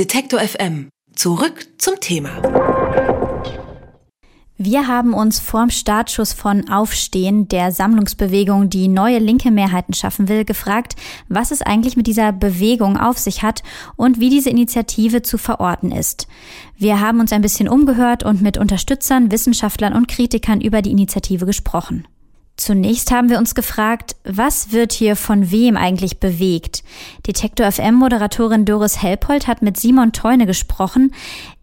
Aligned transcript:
Detektor 0.00 0.40
FM. 0.40 0.88
Zurück 1.14 1.66
zum 1.76 2.00
Thema. 2.00 2.30
Wir 4.56 4.86
haben 4.88 5.12
uns 5.12 5.40
vorm 5.40 5.68
Startschuss 5.68 6.32
von 6.32 6.70
Aufstehen, 6.70 7.48
der 7.48 7.70
Sammlungsbewegung, 7.70 8.70
die 8.70 8.88
neue 8.88 9.18
linke 9.18 9.50
Mehrheiten 9.50 9.92
schaffen 9.92 10.30
will, 10.30 10.46
gefragt, 10.46 10.96
was 11.28 11.50
es 11.50 11.60
eigentlich 11.60 11.98
mit 11.98 12.06
dieser 12.06 12.32
Bewegung 12.32 12.96
auf 12.96 13.18
sich 13.18 13.42
hat 13.42 13.62
und 13.96 14.20
wie 14.20 14.30
diese 14.30 14.48
Initiative 14.48 15.20
zu 15.20 15.36
verorten 15.36 15.92
ist. 15.92 16.26
Wir 16.78 16.98
haben 17.00 17.20
uns 17.20 17.30
ein 17.34 17.42
bisschen 17.42 17.68
umgehört 17.68 18.22
und 18.22 18.40
mit 18.40 18.56
Unterstützern, 18.56 19.30
Wissenschaftlern 19.30 19.92
und 19.92 20.08
Kritikern 20.08 20.62
über 20.62 20.80
die 20.80 20.92
Initiative 20.92 21.44
gesprochen. 21.44 22.08
Zunächst 22.60 23.10
haben 23.10 23.30
wir 23.30 23.38
uns 23.38 23.54
gefragt, 23.54 24.16
was 24.22 24.70
wird 24.70 24.92
hier 24.92 25.16
von 25.16 25.50
wem 25.50 25.78
eigentlich 25.78 26.20
bewegt? 26.20 26.84
Detektor 27.26 27.72
FM 27.72 27.94
Moderatorin 27.94 28.66
Doris 28.66 29.02
Helpold 29.02 29.46
hat 29.46 29.62
mit 29.62 29.78
Simon 29.78 30.12
Teune 30.12 30.44
gesprochen 30.44 31.12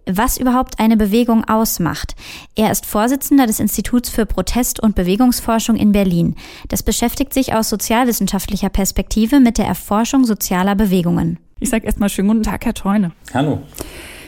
was 0.10 0.38
überhaupt 0.38 0.80
eine 0.80 0.96
Bewegung 0.96 1.44
ausmacht. 1.44 2.16
Er 2.56 2.72
ist 2.72 2.86
Vorsitzender 2.86 3.46
des 3.46 3.60
Instituts 3.60 4.10
für 4.10 4.26
Protest- 4.26 4.80
und 4.80 4.96
Bewegungsforschung 4.96 5.76
in 5.76 5.92
Berlin. 5.92 6.36
Das 6.70 6.82
beschäftigt 6.82 7.34
sich 7.34 7.54
aus 7.54 7.68
sozialwissenschaftlicher 7.68 8.70
Perspektive 8.70 9.42
mit 9.42 9.58
der 9.58 9.66
Erforschung 9.66 10.24
sozialer 10.24 10.76
Bewegungen. 10.76 11.40
Ich 11.60 11.70
sage 11.70 11.86
erstmal 11.86 12.08
schönen 12.08 12.30
guten 12.30 12.44
Tag, 12.44 12.64
Herr 12.64 12.74
Teune. 12.74 13.12
Hallo. 13.34 13.62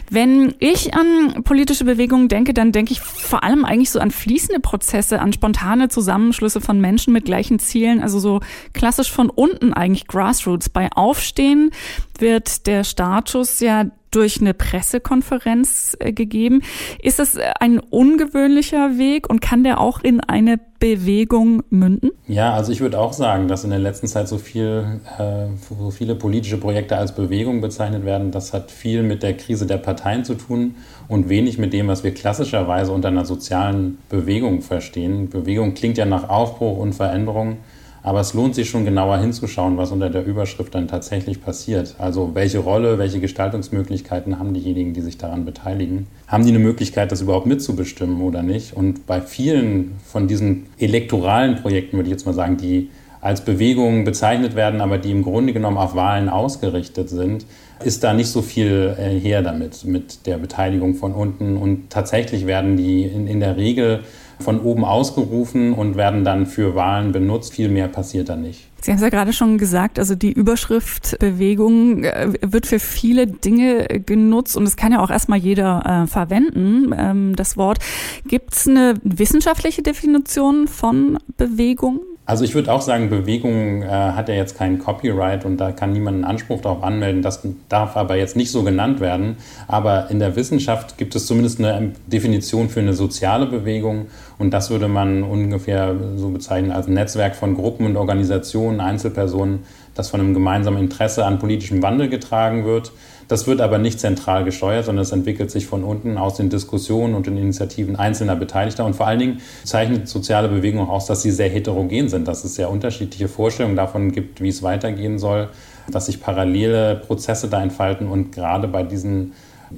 Wenn 0.09 0.55
ich 0.59 0.93
an 0.95 1.43
politische 1.43 1.85
Bewegungen 1.85 2.29
denke, 2.29 2.53
dann 2.53 2.71
denke 2.71 2.93
ich 2.93 2.99
vor 2.99 3.43
allem 3.43 3.63
eigentlich 3.63 3.91
so 3.91 3.99
an 3.99 4.11
fließende 4.11 4.59
Prozesse, 4.59 5.19
an 5.19 5.33
spontane 5.33 5.89
Zusammenschlüsse 5.89 6.61
von 6.61 6.81
Menschen 6.81 7.13
mit 7.13 7.25
gleichen 7.25 7.59
Zielen, 7.59 8.01
also 8.01 8.19
so 8.19 8.39
klassisch 8.73 9.11
von 9.11 9.29
unten 9.29 9.73
eigentlich 9.73 10.07
Grassroots. 10.07 10.69
Bei 10.69 10.89
Aufstehen 10.93 11.71
wird 12.17 12.65
der 12.65 12.83
Status 12.83 13.59
ja 13.59 13.85
durch 14.11 14.41
eine 14.41 14.53
Pressekonferenz 14.53 15.95
äh, 15.99 16.11
gegeben. 16.13 16.61
Ist 17.01 17.19
das 17.19 17.35
äh, 17.35 17.51
ein 17.59 17.79
ungewöhnlicher 17.79 18.97
Weg 18.97 19.29
und 19.29 19.41
kann 19.41 19.63
der 19.63 19.79
auch 19.79 20.01
in 20.01 20.19
eine 20.19 20.59
Bewegung 20.79 21.63
münden? 21.69 22.11
Ja, 22.27 22.53
also 22.53 22.71
ich 22.71 22.79
würde 22.79 22.99
auch 22.99 23.13
sagen, 23.13 23.47
dass 23.47 23.63
in 23.63 23.69
der 23.69 23.79
letzten 23.79 24.07
Zeit 24.07 24.27
so 24.27 24.37
viel, 24.37 25.01
äh, 25.17 25.47
so 25.67 25.91
viele 25.91 26.15
politische 26.15 26.57
Projekte 26.57 26.97
als 26.97 27.13
Bewegung 27.13 27.61
bezeichnet 27.61 28.05
werden. 28.05 28.31
Das 28.31 28.53
hat 28.53 28.71
viel 28.71 29.03
mit 29.03 29.23
der 29.23 29.35
Krise 29.35 29.65
der 29.65 29.77
Parteien 29.77 30.23
zu 30.23 30.35
tun 30.35 30.75
und 31.07 31.27
wenig 31.27 31.57
mit 31.57 31.73
dem, 31.73 31.87
was 31.87 32.03
wir 32.03 32.13
klassischerweise 32.13 32.91
unter 32.91 33.09
einer 33.09 33.25
sozialen 33.25 33.97
Bewegung 34.09 34.61
verstehen. 34.61 35.29
Bewegung 35.29 35.73
klingt 35.73 35.97
ja 35.97 36.05
nach 36.05 36.29
Aufbruch 36.29 36.77
und 36.77 36.93
Veränderung. 36.93 37.57
Aber 38.01 38.19
es 38.21 38.33
lohnt 38.33 38.55
sich 38.55 38.69
schon 38.69 38.85
genauer 38.85 39.17
hinzuschauen, 39.17 39.77
was 39.77 39.91
unter 39.91 40.09
der 40.09 40.25
Überschrift 40.25 40.73
dann 40.75 40.87
tatsächlich 40.87 41.43
passiert. 41.43 41.95
Also 41.97 42.31
welche 42.33 42.59
Rolle, 42.59 42.97
welche 42.97 43.19
Gestaltungsmöglichkeiten 43.19 44.39
haben 44.39 44.53
diejenigen, 44.53 44.93
die 44.93 45.01
sich 45.01 45.17
daran 45.17 45.45
beteiligen? 45.45 46.07
Haben 46.27 46.43
die 46.43 46.49
eine 46.49 46.59
Möglichkeit, 46.59 47.11
das 47.11 47.21
überhaupt 47.21 47.45
mitzubestimmen 47.45 48.21
oder 48.21 48.41
nicht? 48.41 48.73
Und 48.73 49.05
bei 49.05 49.21
vielen 49.21 49.97
von 50.05 50.27
diesen 50.27 50.67
elektoralen 50.77 51.57
Projekten, 51.57 51.97
würde 51.97 52.07
ich 52.07 52.13
jetzt 52.13 52.25
mal 52.25 52.33
sagen, 52.33 52.57
die 52.57 52.89
als 53.21 53.41
Bewegungen 53.43 54.05
bezeichnet 54.05 54.55
werden, 54.55 54.79
aber 54.81 54.97
die 54.97 55.11
im 55.11 55.23
Grunde 55.23 55.51
genommen 55.51 55.77
auf 55.77 55.95
Wahlen 55.95 56.29
ausgerichtet 56.29 57.09
sind, 57.09 57.45
ist 57.83 58.03
da 58.03 58.13
nicht 58.13 58.29
so 58.29 58.41
viel 58.41 58.95
äh, 58.97 59.19
her 59.19 59.41
damit, 59.41 59.85
mit 59.85 60.25
der 60.25 60.37
Beteiligung 60.37 60.95
von 60.95 61.13
unten. 61.13 61.57
Und 61.57 61.89
tatsächlich 61.89 62.45
werden 62.45 62.77
die 62.77 63.03
in, 63.03 63.27
in 63.27 63.39
der 63.39 63.57
Regel 63.57 64.01
von 64.39 64.61
oben 64.61 64.85
ausgerufen 64.85 65.73
und 65.73 65.95
werden 65.95 66.23
dann 66.23 66.45
für 66.45 66.75
Wahlen 66.75 67.11
benutzt. 67.11 67.53
Viel 67.53 67.69
mehr 67.69 67.87
passiert 67.87 68.29
da 68.29 68.35
nicht. 68.35 68.69
Sie 68.81 68.91
haben 68.91 68.97
es 68.97 69.03
ja 69.03 69.09
gerade 69.09 69.33
schon 69.33 69.57
gesagt, 69.57 69.99
also 69.99 70.15
die 70.15 70.31
Überschrift 70.31 71.19
Bewegung 71.19 72.05
äh, 72.05 72.31
wird 72.41 72.65
für 72.65 72.79
viele 72.79 73.27
Dinge 73.27 73.85
genutzt 74.05 74.55
und 74.55 74.63
es 74.63 74.77
kann 74.77 74.93
ja 74.93 75.01
auch 75.01 75.09
erstmal 75.09 75.39
jeder 75.39 76.03
äh, 76.03 76.07
verwenden, 76.07 76.95
ähm, 76.97 77.35
das 77.35 77.57
Wort. 77.57 77.79
Gibt 78.25 78.55
es 78.55 78.67
eine 78.67 78.93
wissenschaftliche 79.03 79.81
Definition 79.81 80.67
von 80.67 81.17
Bewegung? 81.35 81.99
Also 82.29 82.43
ich 82.43 82.53
würde 82.53 82.71
auch 82.71 82.81
sagen, 82.81 83.09
Bewegung 83.09 83.81
äh, 83.81 83.87
hat 83.87 84.29
ja 84.29 84.35
jetzt 84.35 84.55
keinen 84.55 84.77
Copyright 84.77 85.45
und 85.45 85.57
da 85.57 85.71
kann 85.71 85.93
niemand 85.93 86.13
einen 86.13 86.25
Anspruch 86.25 86.61
darauf 86.61 86.83
anmelden. 86.83 87.23
Das 87.23 87.41
darf 87.69 87.97
aber 87.97 88.17
jetzt 88.17 88.35
nicht 88.35 88.51
so 88.51 88.61
genannt 88.61 88.99
werden. 88.99 89.37
Aber 89.67 90.11
in 90.11 90.19
der 90.19 90.35
Wissenschaft 90.35 90.99
gibt 90.99 91.15
es 91.15 91.25
zumindest 91.25 91.57
eine 91.57 91.93
Definition 92.05 92.69
für 92.69 92.81
eine 92.81 92.93
soziale 92.93 93.47
Bewegung 93.47 94.09
und 94.37 94.53
das 94.53 94.69
würde 94.69 94.87
man 94.87 95.23
ungefähr 95.23 95.95
so 96.17 96.29
bezeichnen 96.29 96.71
als 96.71 96.85
ein 96.85 96.93
Netzwerk 96.93 97.35
von 97.35 97.55
Gruppen 97.55 97.87
und 97.87 97.97
Organisationen, 97.97 98.79
Einzelpersonen, 98.79 99.63
das 99.95 100.09
von 100.09 100.19
einem 100.19 100.35
gemeinsamen 100.35 100.77
Interesse 100.77 101.25
an 101.25 101.39
politischem 101.39 101.81
Wandel 101.81 102.09
getragen 102.09 102.63
wird 102.63 102.91
das 103.29 103.45
wird 103.45 103.61
aber 103.61 103.77
nicht 103.77 103.99
zentral 103.99 104.43
gesteuert, 104.43 104.85
sondern 104.85 105.03
es 105.03 105.11
entwickelt 105.11 105.51
sich 105.51 105.67
von 105.67 105.83
unten 105.83 106.17
aus 106.17 106.35
den 106.35 106.49
Diskussionen 106.49 107.13
und 107.13 107.27
den 107.27 107.37
Initiativen 107.37 107.95
einzelner 107.95 108.35
Beteiligter. 108.35 108.85
Und 108.85 108.95
vor 108.95 109.05
allen 109.05 109.19
Dingen 109.19 109.41
zeichnet 109.63 110.09
soziale 110.09 110.49
Bewegung 110.49 110.89
aus, 110.89 111.05
dass 111.05 111.21
sie 111.21 111.29
sehr 111.29 111.47
heterogen 111.47 112.09
sind, 112.09 112.27
dass 112.27 112.43
es 112.43 112.55
sehr 112.55 112.71
unterschiedliche 112.71 113.27
Vorstellungen 113.27 113.75
davon 113.75 114.11
gibt, 114.11 114.41
wie 114.41 114.49
es 114.49 114.63
weitergehen 114.63 115.19
soll, 115.19 115.49
dass 115.91 116.07
sich 116.07 116.19
parallele 116.19 116.95
Prozesse 116.95 117.49
da 117.49 117.61
entfalten. 117.61 118.07
Und 118.07 118.31
gerade 118.31 118.67
bei 118.67 118.81
diesen 118.81 119.33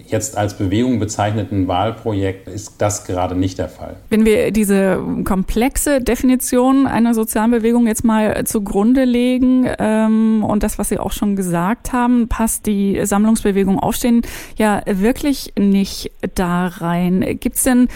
jetzt 0.08 0.38
als 0.38 0.58
Bewegung 0.58 1.00
bezeichneten 1.00 1.68
Wahlprojekt 1.68 2.48
ist 2.48 2.76
das 2.82 3.06
gerade 3.06 3.36
nicht 3.36 3.58
der 3.58 3.70
Fall. 3.70 3.98
Wenn 4.10 4.26
wir 4.26 4.52
diese 4.52 5.04
komplexe 5.26 6.02
Definition 6.02 6.88
einer 6.88 7.14
sozialen 7.14 7.52
Bewegung 7.52 7.88
jetzt 7.88 8.04
mal 8.04 8.44
zugrunde 8.46 9.04
legen 9.04 9.68
ähm, 9.80 10.44
und 10.44 10.64
das, 10.64 10.78
was 10.80 10.90
Sie 10.90 11.00
auch 11.00 11.12
schon 11.12 11.36
gesagt 11.36 11.92
haben, 11.92 12.28
passt 12.28 12.66
die 12.66 13.00
Sammlungsbewegung 13.04 13.80
Aufstehen 13.80 14.22
ja 14.58 14.82
wirklich 14.86 15.54
nicht 15.58 16.12
da 16.36 16.68
rein. 16.68 17.38
Gibt 17.40 17.58
es 17.58 17.64
denn 17.64 17.88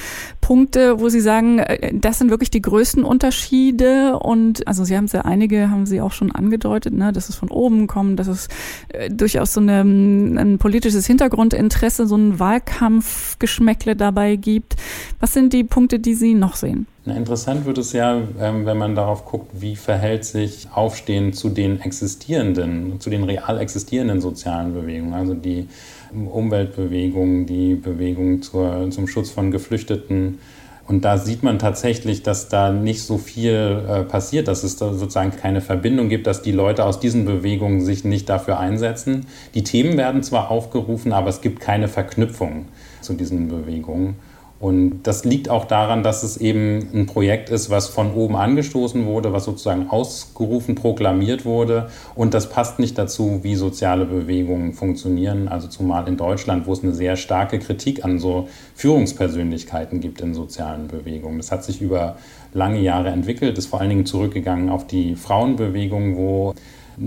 Punkte, 0.42 1.00
wo 1.00 1.10
Sie 1.10 1.22
sagen, 1.22 1.60
äh, 1.60 1.94
das 1.94 2.20
sind 2.20 2.30
wirklich 2.30 2.52
die 2.52 2.62
größten 2.62 3.04
Unterschiede? 3.04 4.20
Und 4.20 4.68
also 4.68 4.84
Sie 4.84 4.98
haben 4.98 5.06
es 5.06 5.14
ja 5.14 5.22
einige, 5.22 5.70
haben 5.70 5.86
Sie 5.86 6.02
auch 6.02 6.12
schon 6.12 6.32
angedeutet, 6.32 6.94
ne, 6.94 7.14
dass 7.14 7.30
es 7.30 7.36
von 7.36 7.50
oben 7.50 7.88
kommt, 7.88 8.20
dass 8.20 8.28
es 8.28 8.48
äh, 8.90 9.10
durchaus 9.10 9.54
so 9.54 9.62
eine, 9.62 9.82
ein 9.82 10.58
politisches 10.58 11.08
Hintergrundinteresse 11.08 11.85
Interesse, 11.86 12.08
so 12.08 12.18
ein 12.18 12.40
Wahlkampfgeschmäckle 12.40 13.96
dabei 13.96 14.38
gibt. 14.38 14.76
Was 15.20 15.34
sind 15.34 15.54
die 15.54 15.64
Punkte, 15.64 16.00
die 16.00 16.16
Sie 16.16 16.34
noch 16.34 16.56
sehen? 16.56 16.88
Interessant 17.06 17.68
wird 17.68 17.78
es 17.78 17.94
ja, 17.94 18.20
ähm, 18.40 18.66
wenn 18.66 18.80
man 18.80 18.96
darauf 18.96 19.26
guckt, 19.26 19.52
wie 19.54 19.76
verhält 19.76 20.26
sich 20.26 20.68
Aufstehen 20.74 21.32
zu 21.34 21.50
den 21.50 21.80
existierenden, 21.82 23.00
zu 23.00 23.12
den 23.12 23.24
real 23.24 23.60
existierenden 23.60 24.20
sozialen 24.20 24.74
Bewegungen, 24.74 25.14
also 25.14 25.36
die 25.36 25.68
Umweltbewegung, 26.12 27.46
die 27.46 27.76
Bewegung 27.76 28.42
zur, 28.42 28.90
zum 28.90 29.08
Schutz 29.08 29.30
von 29.30 29.52
Geflüchteten, 29.52 30.40
und 30.88 31.04
da 31.04 31.18
sieht 31.18 31.42
man 31.42 31.58
tatsächlich, 31.58 32.22
dass 32.22 32.48
da 32.48 32.72
nicht 32.72 33.02
so 33.02 33.18
viel 33.18 33.84
äh, 33.88 34.04
passiert, 34.04 34.48
dass 34.48 34.64
es 34.64 34.78
da 34.78 34.94
sozusagen 34.94 35.32
keine 35.32 35.62
Verbindung 35.62 36.10
gibt, 36.10 36.28
dass 36.28 36.44
die 36.44 36.52
Leute 36.52 36.86
aus 36.86 37.00
diesen 37.00 37.26
Bewegungen 37.26 37.82
sich 37.82 38.04
nicht 38.04 38.30
dafür 38.30 38.60
einsetzen. 38.60 39.26
Die 39.56 39.64
Themen 39.64 39.98
werden 39.98 40.22
zwar 40.22 40.52
aufgerufen, 40.52 41.12
aber 41.12 41.30
es 41.30 41.42
gibt 41.42 41.60
keine 41.60 41.88
Verknüpfung 41.88 42.66
zu 43.02 43.14
diesen 43.14 43.48
Bewegungen. 43.48 44.16
Und 44.66 45.04
das 45.04 45.26
liegt 45.26 45.48
auch 45.48 45.66
daran, 45.66 46.02
dass 46.02 46.24
es 46.24 46.38
eben 46.38 46.88
ein 46.92 47.06
Projekt 47.06 47.52
ist, 47.52 47.70
was 47.70 47.88
von 47.88 48.14
oben 48.16 48.36
angestoßen 48.36 49.06
wurde, 49.06 49.32
was 49.32 49.44
sozusagen 49.44 49.92
ausgerufen, 49.92 50.74
proklamiert 50.74 51.46
wurde. 51.46 51.90
Und 52.16 52.34
das 52.34 52.50
passt 52.50 52.80
nicht 52.80 52.98
dazu, 52.98 53.42
wie 53.44 53.54
soziale 53.54 54.06
Bewegungen 54.06 54.74
funktionieren. 54.74 55.50
Also 55.50 55.68
zumal 55.68 56.08
in 56.08 56.18
Deutschland, 56.18 56.66
wo 56.66 56.74
es 56.74 56.82
eine 56.82 56.96
sehr 56.96 57.16
starke 57.16 57.60
Kritik 57.60 58.04
an 58.04 58.18
so 58.18 58.50
Führungspersönlichkeiten 58.74 60.00
gibt 60.00 60.22
in 60.22 60.34
sozialen 60.34 60.88
Bewegungen. 60.88 61.38
Das 61.38 61.52
hat 61.52 61.64
sich 61.64 61.80
über 61.80 62.16
lange 62.52 62.80
Jahre 62.80 63.10
entwickelt, 63.10 63.60
ist 63.60 63.68
vor 63.68 63.82
allen 63.82 63.92
Dingen 63.92 64.08
zurückgegangen 64.08 64.70
auf 64.70 64.88
die 64.88 65.16
Frauenbewegung, 65.16 66.18
wo 66.18 66.56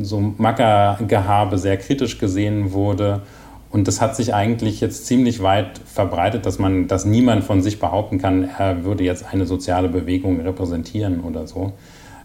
so 0.01 0.21
Mackergehabe 0.21 1.59
sehr 1.59 1.77
kritisch 1.77 2.19
gesehen 2.19 2.71
wurde. 2.71 3.23
Und 3.71 3.87
das 3.87 4.01
hat 4.01 4.17
sich 4.17 4.35
eigentlich 4.35 4.81
jetzt 4.81 5.07
ziemlich 5.07 5.43
weit 5.43 5.79
verbreitet, 5.79 6.47
dass 6.47 6.59
man, 6.59 6.89
dass 6.89 7.05
niemand 7.05 7.45
von 7.45 7.61
sich 7.61 7.79
behaupten 7.79 8.19
kann, 8.19 8.49
er 8.59 8.85
würde 8.85 9.05
jetzt 9.05 9.27
eine 9.31 9.45
soziale 9.45 9.89
Bewegung 9.89 10.41
repräsentieren 10.41 11.21
oder 11.21 11.47
so. 11.47 11.73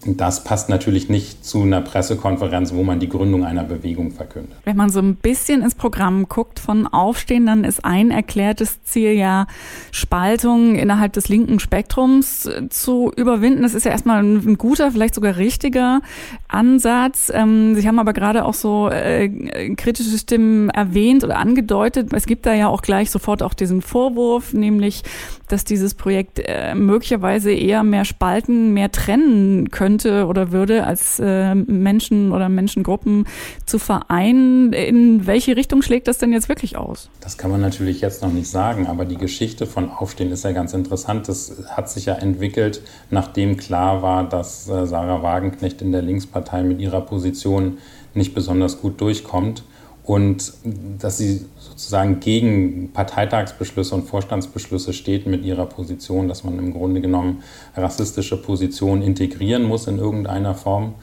Das 0.06 0.44
passt 0.44 0.70
natürlich 0.70 1.10
nicht 1.10 1.46
zu 1.46 1.62
einer 1.62 1.82
Pressekonferenz, 1.82 2.74
wo 2.74 2.84
man 2.84 3.00
die 3.00 3.10
Gründung 3.10 3.46
einer 3.46 3.64
Bewegung 3.64 4.12
verkündet. 4.12 4.58
Wenn 4.66 4.76
man 4.76 4.90
so 4.90 5.00
ein 5.00 5.16
bisschen 5.16 5.62
ins 5.62 5.76
Programm 5.76 6.28
guckt 6.28 6.60
von 6.60 6.88
Aufstehen, 6.88 7.46
dann 7.46 7.64
ist 7.64 7.86
ein 7.86 8.12
erklärtes 8.12 8.84
Ziel 8.84 9.14
ja, 9.14 9.48
Spaltung 9.92 10.76
innerhalb 10.76 11.14
des 11.14 11.30
linken 11.30 11.60
Spektrums 11.60 12.50
zu 12.70 13.12
überwinden. 13.16 13.64
Das 13.64 13.74
ist 13.74 13.86
ja 13.86 13.92
erstmal 13.92 14.24
ein 14.24 14.58
guter, 14.58 14.92
vielleicht 14.92 15.16
sogar 15.16 15.38
richtiger 15.38 16.02
Ansatz. 16.48 17.32
Ähm, 17.34 17.76
Sie 17.76 17.88
haben 17.88 18.00
aber 18.00 18.14
gerade 18.14 18.46
auch 18.46 18.54
so 18.54 18.90
äh, 18.90 19.30
kritische 19.76 20.18
Stimmen 20.18 20.70
erwähnt 20.70 21.24
oder 21.24 21.38
angedeutet. 21.38 22.12
Es 22.14 22.26
gibt 22.26 22.46
da 22.46 22.54
ja 22.54 22.68
auch 22.68 22.82
gleich 22.82 23.10
sofort 23.10 23.42
auch 23.42 23.54
diesen 23.54 23.82
Vorwurf, 23.82 24.54
nämlich, 24.54 25.04
dass 25.48 25.64
dieses 25.64 25.96
Projekt 25.96 26.42
äh, 26.44 26.76
möglicherweise 26.76 27.52
eher 27.52 27.84
mehr 27.84 28.06
spalten, 28.06 28.74
mehr 28.74 28.92
trennen 28.92 29.72
könnte 29.72 29.93
könnte 29.94 30.26
oder 30.26 30.52
würde, 30.52 30.86
als 30.86 31.20
äh, 31.20 31.54
Menschen 31.54 32.32
oder 32.32 32.50
Menschengruppen 32.50 33.28
zu 33.66 33.78
vereinen. 33.78 34.74
In 34.74 35.28
welche 35.28 35.56
Richtung 35.56 35.82
schlägt 35.82 36.08
das 36.08 36.18
denn 36.18 36.34
jetzt 36.34 36.50
wirklich 36.50 36.78
aus? 36.78 37.10
Das 37.22 37.38
kann 37.38 37.52
man 37.52 37.62
natürlich 37.62 38.02
jetzt 38.02 38.24
noch 38.24 38.32
nicht 38.32 38.50
sagen, 38.50 38.88
aber 38.88 39.06
die 39.06 39.18
Geschichte 39.18 39.68
von 39.68 39.90
Aufstehen 39.92 40.32
ist 40.32 40.44
ja 40.44 40.52
ganz 40.52 40.74
interessant. 40.74 41.30
Das 41.30 41.64
hat 41.70 41.90
sich 41.90 42.06
ja 42.06 42.16
entwickelt, 42.16 42.82
nachdem 43.12 43.58
klar 43.58 44.02
war, 44.02 44.28
dass 44.28 44.68
äh, 44.68 44.88
Sarah 44.88 45.22
Wagenknecht 45.22 45.82
in 45.82 45.92
der 45.92 46.02
Linkspartei 46.02 46.64
mit 46.64 46.80
ihrer 46.80 47.02
Position 47.02 47.78
nicht 48.16 48.34
besonders 48.34 48.82
gut 48.82 49.00
durchkommt 49.00 49.64
und 50.04 50.54
dass 51.00 51.18
sie 51.18 51.46
sozusagen 51.58 52.20
gegen 52.20 52.92
Parteitagsbeschlüsse 52.92 53.96
und 53.96 54.04
Vorstandsbeschlüsse 54.04 54.92
steht 54.92 55.28
mit 55.28 55.46
ihrer 55.46 55.66
Position, 55.66 56.28
dass 56.28 56.44
man 56.44 56.60
im 56.60 56.74
Grunde 56.74 57.00
genommen 57.00 57.44
rassistische 57.76 58.42
Positionen 58.42 59.02
integrieren 59.02 59.64
muss 59.64 59.88
in 59.88 60.00
irgendeiner 60.00 60.56
Form. 60.56 60.96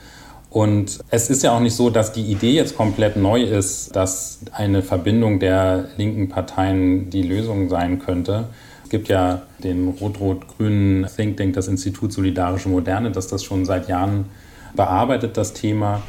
Und 0.50 0.99
es 1.11 1.31
ist 1.31 1.44
ja 1.44 1.52
auch 1.52 1.61
nicht 1.61 1.76
so, 1.76 1.91
dass 1.91 2.12
die 2.12 2.23
Idee 2.23 2.52
jetzt 2.52 2.76
komplett 2.76 3.17
neu 3.17 3.43
ist, 3.43 3.94
dass 3.94 4.41
eine 4.52 4.82
Verbindung 4.82 5.38
der 5.38 5.87
linken 5.97 6.29
Parteien 6.29 7.08
die 7.08 7.23
Lösung 7.23 7.69
sein 7.69 8.00
könnte. 8.00 8.49
Es 8.82 8.91
gibt 8.91 9.08
ja 9.08 9.43
den 9.62 9.88
rot-rot-grünen 9.88 11.06
Think 11.14 11.37
Tank, 11.37 11.55
das 11.55 11.69
Institut 11.69 12.12
Solidarische 12.12 12.69
Moderne, 12.69 13.12
das 13.12 13.29
das 13.29 13.44
schon 13.44 13.64
seit 13.64 13.88
Jahren 13.88 14.26
bearbeitet, 14.75 15.37
das 15.37 15.52
Thema. 15.55 16.02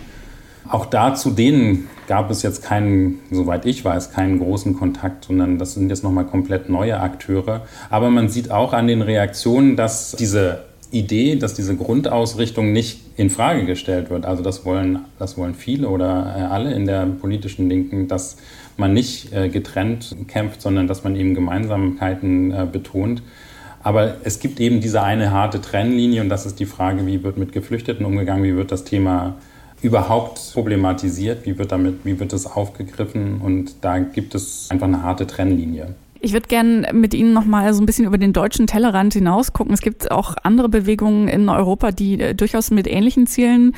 Auch 0.69 0.86
da 0.86 1.16
zu 1.16 1.31
denen 1.31 1.90
gab 2.08 2.30
es 2.30 2.44
jetzt 2.44 2.63
keinen, 2.63 3.19
soweit 3.31 3.66
ich 3.66 3.84
weiß, 3.84 4.12
keinen 4.12 4.40
großen 4.40 4.78
Kontakt, 4.78 5.25
sondern 5.25 5.58
das 5.58 5.74
sind 5.74 5.90
jetzt 5.90 6.04
nochmal 6.04 6.25
komplett 6.25 6.69
neue 6.69 7.00
Akteure. 7.00 7.66
Aber 7.90 8.10
man 8.10 8.30
sieht 8.30 8.52
auch 8.52 8.74
an 8.74 8.88
den 8.88 9.02
Reaktionen, 9.02 9.75
dass 9.75 10.12
diese 10.12 10.66
Idee, 10.92 11.38
dass 11.38 11.54
diese 11.54 11.75
Grundausrichtung 11.75 12.74
nicht 12.74 13.00
in 13.16 13.30
Frage 13.30 13.66
gestellt 13.66 14.10
wird. 14.10 14.25
Also 14.25 14.44
das 14.44 14.66
wollen, 14.66 15.00
das 15.18 15.38
wollen 15.38 15.56
viele 15.56 15.88
oder 15.88 16.36
äh, 16.38 16.42
alle 16.42 16.74
in 16.74 16.86
der 16.86 17.06
politischen 17.06 17.69
Linken, 17.69 18.07
dass 18.07 18.38
man 18.78 18.94
nicht 18.94 19.34
äh, 19.34 19.48
getrennt 19.50 20.16
kämpft, 20.28 20.62
sondern 20.62 20.88
dass 20.88 21.04
man 21.04 21.16
eben 21.16 21.34
Gemeinsamkeiten 21.34 22.52
äh, 22.52 22.68
betont. 22.69 23.24
Aber 23.84 24.18
es 24.24 24.40
gibt 24.40 24.60
eben 24.60 24.81
diese 24.81 25.02
eine 25.02 25.31
harte 25.31 25.62
Trennlinie 25.62 26.22
und 26.22 26.30
das 26.30 26.46
ist 26.46 26.60
die 26.60 26.66
Frage, 26.66 27.06
wie 27.07 27.24
wird 27.24 27.38
mit 27.38 27.52
Geflüchteten 27.52 28.06
umgegangen, 28.06 28.44
wie 28.44 28.56
wird 28.56 28.72
das 28.72 28.84
Thema 28.84 29.38
überhaupt 29.81 30.54
problematisiert, 30.54 31.45
wie 31.45 31.57
wird 31.57 31.72
damit, 31.72 32.06
wie 32.06 32.19
wird 32.19 32.33
es 32.33 32.45
aufgegriffen 32.45 33.42
und 33.42 33.75
da 33.81 34.00
gibt 34.00 34.36
es 34.36 34.69
einfach 34.69 34.88
eine 34.88 35.04
harte 35.04 35.28
Trennlinie. 35.28 35.95
Ich 36.24 36.33
würde 36.33 36.48
gerne 36.48 36.94
mit 36.94 37.16
Ihnen 37.16 37.33
noch 37.33 37.45
mal 37.45 37.74
so 37.74 37.81
ein 37.81 37.88
bisschen 37.88 38.06
über 38.06 38.19
den 38.19 38.31
deutschen 38.31 38.68
Tellerrand 38.68 39.16
hinaus 39.16 39.54
gucken. 39.54 39.74
Es 39.74 39.81
gibt 39.81 40.12
auch 40.12 40.36
andere 40.44 40.69
Bewegungen 40.69 41.28
in 41.28 41.50
Europa, 41.50 41.92
die 41.92 42.22
äh, 42.22 42.36
durchaus 42.36 42.69
mit 42.69 42.86
ähnlichen 42.86 43.25
Zielen 43.25 43.74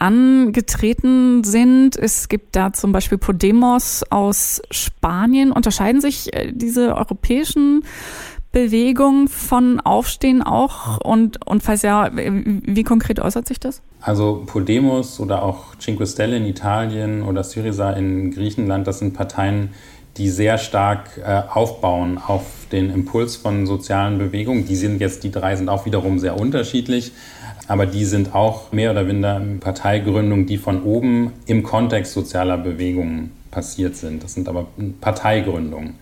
angetreten 0.00 1.44
sind. 1.44 1.96
Es 1.96 2.28
gibt 2.28 2.56
da 2.56 2.72
zum 2.72 2.90
Beispiel 2.90 3.16
Podemos 3.16 4.02
aus 4.10 4.60
Spanien. 4.72 5.52
Unterscheiden 5.52 6.00
sich 6.00 6.34
äh, 6.34 6.50
diese 6.52 6.96
europäischen 6.96 7.84
Bewegung 8.50 9.28
von 9.28 9.78
Aufstehen 9.78 10.42
auch? 10.42 10.98
Und, 10.98 11.46
und 11.46 11.62
falls 11.62 11.82
ja, 11.82 12.10
wie 12.12 12.82
konkret 12.82 13.20
äußert 13.20 13.46
sich 13.46 13.60
das? 13.60 13.82
Also 14.04 14.42
Podemos 14.44 15.18
oder 15.18 15.42
auch 15.42 15.78
Cinque 15.78 16.06
Stelle 16.06 16.36
in 16.36 16.44
Italien 16.44 17.22
oder 17.22 17.42
Syriza 17.42 17.90
in 17.92 18.32
Griechenland, 18.32 18.86
das 18.86 18.98
sind 18.98 19.14
Parteien, 19.14 19.70
die 20.18 20.28
sehr 20.28 20.58
stark 20.58 21.18
äh, 21.24 21.40
aufbauen 21.48 22.18
auf 22.18 22.44
den 22.70 22.90
Impuls 22.90 23.36
von 23.36 23.66
sozialen 23.66 24.18
Bewegungen. 24.18 24.66
Die 24.66 24.76
sind 24.76 25.00
jetzt, 25.00 25.24
die 25.24 25.30
drei 25.30 25.56
sind 25.56 25.70
auch 25.70 25.86
wiederum 25.86 26.18
sehr 26.18 26.38
unterschiedlich, 26.38 27.12
aber 27.66 27.86
die 27.86 28.04
sind 28.04 28.34
auch 28.34 28.72
mehr 28.72 28.90
oder 28.90 29.08
weniger 29.08 29.40
Parteigründungen, 29.60 30.44
die 30.44 30.58
von 30.58 30.82
oben 30.82 31.32
im 31.46 31.62
Kontext 31.62 32.12
sozialer 32.12 32.58
Bewegungen 32.58 33.32
passiert 33.50 33.96
sind. 33.96 34.22
Das 34.22 34.34
sind 34.34 34.50
aber 34.50 34.66
Parteigründungen 35.00 35.94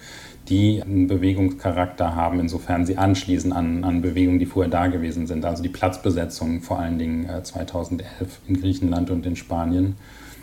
die 0.53 0.83
einen 0.83 1.07
Bewegungscharakter 1.07 2.15
haben, 2.15 2.39
insofern 2.39 2.85
sie 2.85 2.99
anschließen 2.99 3.55
an, 3.55 3.85
an 3.85 4.03
Bewegungen, 4.03 4.39
die 4.39 4.45
vorher 4.45 4.71
da 4.71 4.87
gewesen 4.89 5.27
sind. 5.27 5.47
Also 5.47 5.63
die 5.63 5.71
Platzbesetzung 5.71 6.61
vor 6.61 6.79
allen 6.79 6.99
Dingen 6.99 7.27
2011 7.43 8.21
äh, 8.21 8.25
in 8.49 8.61
Griechenland 8.61 9.11
und 9.11 9.25
in 9.25 9.35
Spanien. 9.35 9.97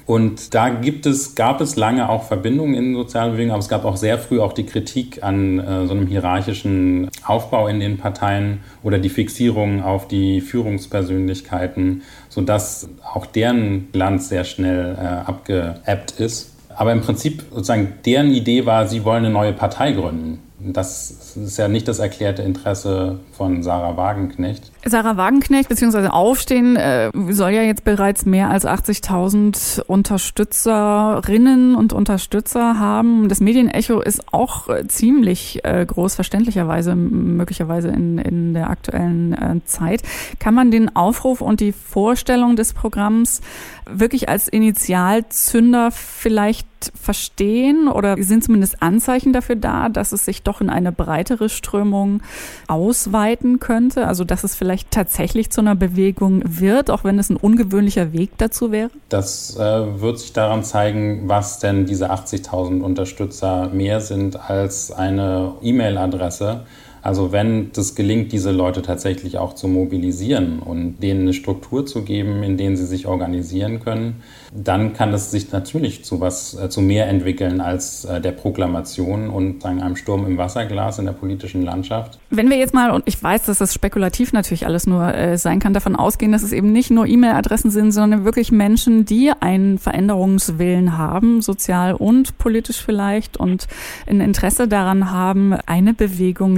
Und 0.08 0.56
da 0.56 0.70
gibt 0.70 1.06
es, 1.06 1.36
gab 1.36 1.62
es 1.62 1.76
lange 1.76 2.10
auch 2.10 2.24
Verbindungen 2.24 2.74
in 2.74 2.96
sozialen 2.96 3.34
Bewegungen, 3.34 3.52
aber 3.52 3.60
es 3.60 3.70
gab 3.70 3.86
auch 3.86 3.98
sehr 3.98 4.18
früh 4.18 4.40
auch 4.40 4.54
die 4.54 4.66
Kritik 4.66 5.22
an 5.22 5.60
äh, 5.60 5.86
so 5.86 5.94
einem 5.94 6.08
hierarchischen 6.08 7.12
Aufbau 7.24 7.68
in 7.68 7.80
den 7.80 7.98
Parteien 7.98 8.62
oder 8.82 8.98
die 8.98 9.10
Fixierung 9.10 9.84
auf 9.84 10.08
die 10.08 10.42
Führungspersönlichkeiten, 10.42 12.02
sodass 12.30 12.90
auch 13.14 13.28
deren 13.28 13.92
Glanz 13.92 14.30
sehr 14.30 14.46
schnell 14.46 14.96
äh, 14.96 15.30
abgeebbt 15.30 16.20
ist. 16.20 16.56
Aber 16.76 16.92
im 16.92 17.02
Prinzip 17.02 17.44
sozusagen 17.50 17.96
deren 18.06 18.32
Idee 18.32 18.66
war, 18.66 18.88
sie 18.88 19.04
wollen 19.04 19.26
eine 19.26 19.34
neue 19.34 19.54
Partei 19.54 19.92
gründen. 19.92 20.40
Das 20.60 21.36
ist 21.36 21.58
ja 21.58 21.68
nicht 21.68 21.88
das 21.88 22.00
erklärte 22.00 22.42
Interesse 22.42 23.20
von 23.32 23.64
Sarah 23.64 23.96
Wagenknecht. 23.96 24.72
Sarah 24.86 25.18
Wagenknecht 25.18 25.68
bzw. 25.68 26.08
Aufstehen 26.08 26.76
äh, 26.78 27.12
soll 27.30 27.52
ja 27.52 27.64
jetzt 27.64 27.84
bereits 27.84 28.26
mehr 28.26 28.50
als 28.50 28.66
80.000 28.66 29.82
Unterstützerinnen 29.82 31.76
und 31.76 31.92
Unterstützer 31.92 32.80
haben. 32.80 33.28
Das 33.28 33.42
Medienecho 33.42 34.00
ist 34.00 34.34
auch 34.34 34.70
äh, 34.70 34.88
ziemlich 34.88 35.64
äh, 35.66 35.86
groß, 35.86 36.16
verständlicherweise, 36.16 36.96
möglicherweise 36.96 37.90
in, 37.90 38.18
in 38.20 38.54
der 38.54 38.70
aktuellen 38.70 39.34
äh, 39.34 39.60
Zeit. 39.66 40.02
Kann 40.40 40.54
man 40.54 40.72
den 40.72 40.96
Aufruf 40.96 41.42
und 41.42 41.60
die 41.60 41.74
Vorstellung 41.74 42.56
des 42.56 42.74
Programms 42.74 43.42
wirklich 43.86 44.30
als 44.30 44.48
Initialzünder 44.48 45.92
vielleicht 45.92 46.68
verstehen 47.00 47.88
oder 47.88 48.16
sind 48.24 48.44
zumindest 48.44 48.82
Anzeichen 48.82 49.34
dafür 49.34 49.56
da, 49.56 49.90
dass 49.90 50.12
es 50.12 50.26
sich 50.26 50.44
doch 50.44 50.62
in 50.62 50.70
eine 50.70 50.92
breitere 50.92 51.50
Strömung 51.50 52.22
ausweiten 52.68 53.60
könnte? 53.60 54.08
Also 54.08 54.24
dass 54.24 54.44
es 54.44 54.56
vielleicht 54.56 54.69
tatsächlich 54.92 55.50
zu 55.50 55.62
einer 55.62 55.76
Bewegung 55.76 56.42
wird, 56.46 56.90
auch 56.90 57.04
wenn 57.04 57.20
es 57.20 57.30
ein 57.30 57.38
ungewöhnlicher 57.38 58.14
Weg 58.14 58.32
dazu 58.38 58.72
wäre? 58.72 58.90
Das 59.10 59.56
äh, 59.58 60.02
wird 60.02 60.20
sich 60.20 60.34
daran 60.34 60.64
zeigen, 60.64 61.28
was 61.28 61.60
denn 61.60 61.86
diese 61.86 62.12
80.000 62.12 62.82
Unterstützer 62.82 63.70
mehr 63.70 64.02
sind 64.02 64.50
als 64.50 64.92
eine 64.92 65.54
E-Mail-Adresse. 65.62 66.66
Also 67.10 67.32
wenn 67.32 67.72
es 67.76 67.96
gelingt, 67.96 68.32
diese 68.34 68.52
Leute 68.52 68.84
tatsächlich 68.84 69.40
auch 69.40 69.56
zu 69.56 69.68
mobilisieren 69.68 70.60
und 70.60 71.00
denen 71.02 71.22
eine 71.22 71.34
Struktur 71.34 71.84
zu 71.88 72.04
geben, 72.04 72.44
in 72.44 72.56
denen 72.56 72.78
sie 72.78 72.86
sich 72.86 73.08
organisieren 73.08 73.80
können, 73.80 74.22
dann 74.54 74.94
kann 74.94 75.12
es 75.12 75.32
sich 75.32 75.52
natürlich 75.52 76.06
zu 76.06 76.22
was 76.22 76.54
äh, 76.54 76.70
zu 76.70 76.82
mehr 76.82 77.08
entwickeln 77.08 77.62
als 77.62 78.06
äh, 78.06 78.22
der 78.22 78.32
Proklamation 78.32 79.32
und 79.32 79.64
sagen, 79.64 79.82
einem 79.82 79.96
Sturm 79.96 80.28
im 80.28 80.38
Wasserglas 80.38 81.00
in 81.00 81.06
der 81.06 81.14
politischen 81.14 81.64
Landschaft. 81.64 82.20
Wenn 82.30 82.48
wir 82.52 82.58
jetzt 82.58 82.76
mal, 82.76 82.92
und 82.92 83.04
ich 83.08 83.22
weiß, 83.22 83.46
dass 83.46 83.58
das 83.58 83.74
spekulativ 83.74 84.32
natürlich 84.32 84.68
alles 84.68 84.86
nur 84.86 85.12
äh, 85.12 85.40
sein 85.40 85.60
kann, 85.60 85.74
davon 85.74 85.96
ausgehen, 85.96 86.32
dass 86.32 86.44
es 86.44 86.52
eben 86.52 86.72
nicht 86.72 86.92
nur 86.92 87.08
E-Mail-Adressen 87.08 87.72
sind, 87.72 87.92
sondern 87.92 88.24
wirklich 88.24 88.52
Menschen, 88.52 89.06
die 89.06 89.32
einen 89.40 89.80
Veränderungswillen 89.80 90.96
haben, 90.96 91.42
sozial 91.42 91.96
und 91.96 92.38
politisch 92.38 92.84
vielleicht, 92.84 93.38
und 93.38 93.68
ein 94.06 94.22
Interesse 94.22 94.68
daran 94.68 95.10
haben, 95.10 95.54
eine 95.66 95.96
Bewegung 95.96 96.56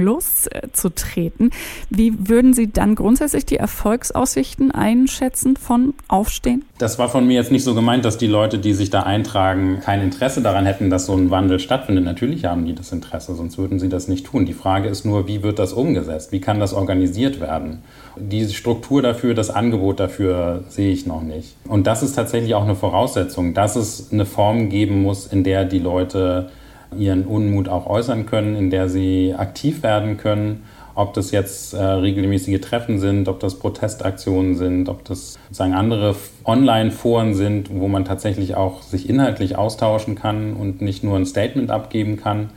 loszutreten. 0.82 1.50
Wie 1.90 2.28
würden 2.28 2.52
Sie 2.54 2.72
dann 2.72 2.94
grundsätzlich 2.94 3.46
die 3.46 3.56
Erfolgsaussichten 3.56 4.70
einschätzen 4.70 5.56
von 5.56 5.94
Aufstehen? 6.08 6.64
Das 6.78 6.98
war 6.98 7.08
von 7.08 7.26
mir 7.26 7.34
jetzt 7.34 7.52
nicht 7.52 7.64
so 7.64 7.74
gemeint, 7.74 8.04
dass 8.04 8.18
die 8.18 8.26
Leute, 8.26 8.58
die 8.58 8.72
sich 8.72 8.90
da 8.90 9.02
eintragen, 9.02 9.80
kein 9.84 10.02
Interesse 10.02 10.42
daran 10.42 10.66
hätten, 10.66 10.90
dass 10.90 11.06
so 11.06 11.14
ein 11.14 11.30
Wandel 11.30 11.58
stattfindet. 11.58 12.04
Natürlich 12.04 12.44
haben 12.44 12.64
die 12.64 12.74
das 12.74 12.92
Interesse, 12.92 13.34
sonst 13.34 13.58
würden 13.58 13.78
sie 13.78 13.88
das 13.88 14.08
nicht 14.08 14.26
tun. 14.26 14.46
Die 14.46 14.52
Frage 14.52 14.88
ist 14.88 15.04
nur, 15.04 15.28
wie 15.28 15.42
wird 15.42 15.58
das 15.58 15.72
umgesetzt? 15.72 16.32
Wie 16.32 16.40
kann 16.40 16.60
das 16.60 16.74
organisiert 16.74 17.40
werden? 17.40 17.82
Die 18.16 18.46
Struktur 18.48 19.00
dafür, 19.00 19.34
das 19.34 19.50
Angebot 19.50 20.00
dafür 20.00 20.64
sehe 20.68 20.92
ich 20.92 21.06
noch 21.06 21.22
nicht. 21.22 21.56
Und 21.66 21.86
das 21.86 22.02
ist 22.02 22.14
tatsächlich 22.14 22.54
auch 22.54 22.64
eine 22.64 22.74
Voraussetzung, 22.74 23.54
dass 23.54 23.76
es 23.76 24.12
eine 24.12 24.26
Form 24.26 24.68
geben 24.68 25.02
muss, 25.02 25.26
in 25.26 25.44
der 25.44 25.64
die 25.64 25.78
Leute 25.78 26.50
ihren 26.96 27.24
Unmut 27.24 27.68
auch 27.68 27.86
äußern 27.86 28.26
können, 28.26 28.56
in 28.56 28.70
der 28.70 28.88
sie 28.88 29.34
aktiv 29.36 29.82
werden 29.82 30.16
können 30.16 30.62
ob 30.94 31.14
das 31.14 31.30
jetzt 31.30 31.74
äh, 31.74 31.82
regelmäßige 31.82 32.60
Treffen 32.60 32.98
sind, 32.98 33.28
ob 33.28 33.40
das 33.40 33.58
Protestaktionen 33.58 34.56
sind, 34.56 34.88
ob 34.88 35.04
das 35.04 35.38
sozusagen 35.48 35.74
andere 35.74 36.14
Online-Foren 36.44 37.34
sind, 37.34 37.70
wo 37.72 37.88
man 37.88 38.04
tatsächlich 38.04 38.54
auch 38.54 38.82
sich 38.82 39.08
inhaltlich 39.08 39.56
austauschen 39.56 40.14
kann 40.14 40.54
und 40.54 40.82
nicht 40.82 41.02
nur 41.02 41.16
ein 41.16 41.26
Statement 41.26 41.70
abgeben 41.70 42.16
kann. 42.16 42.50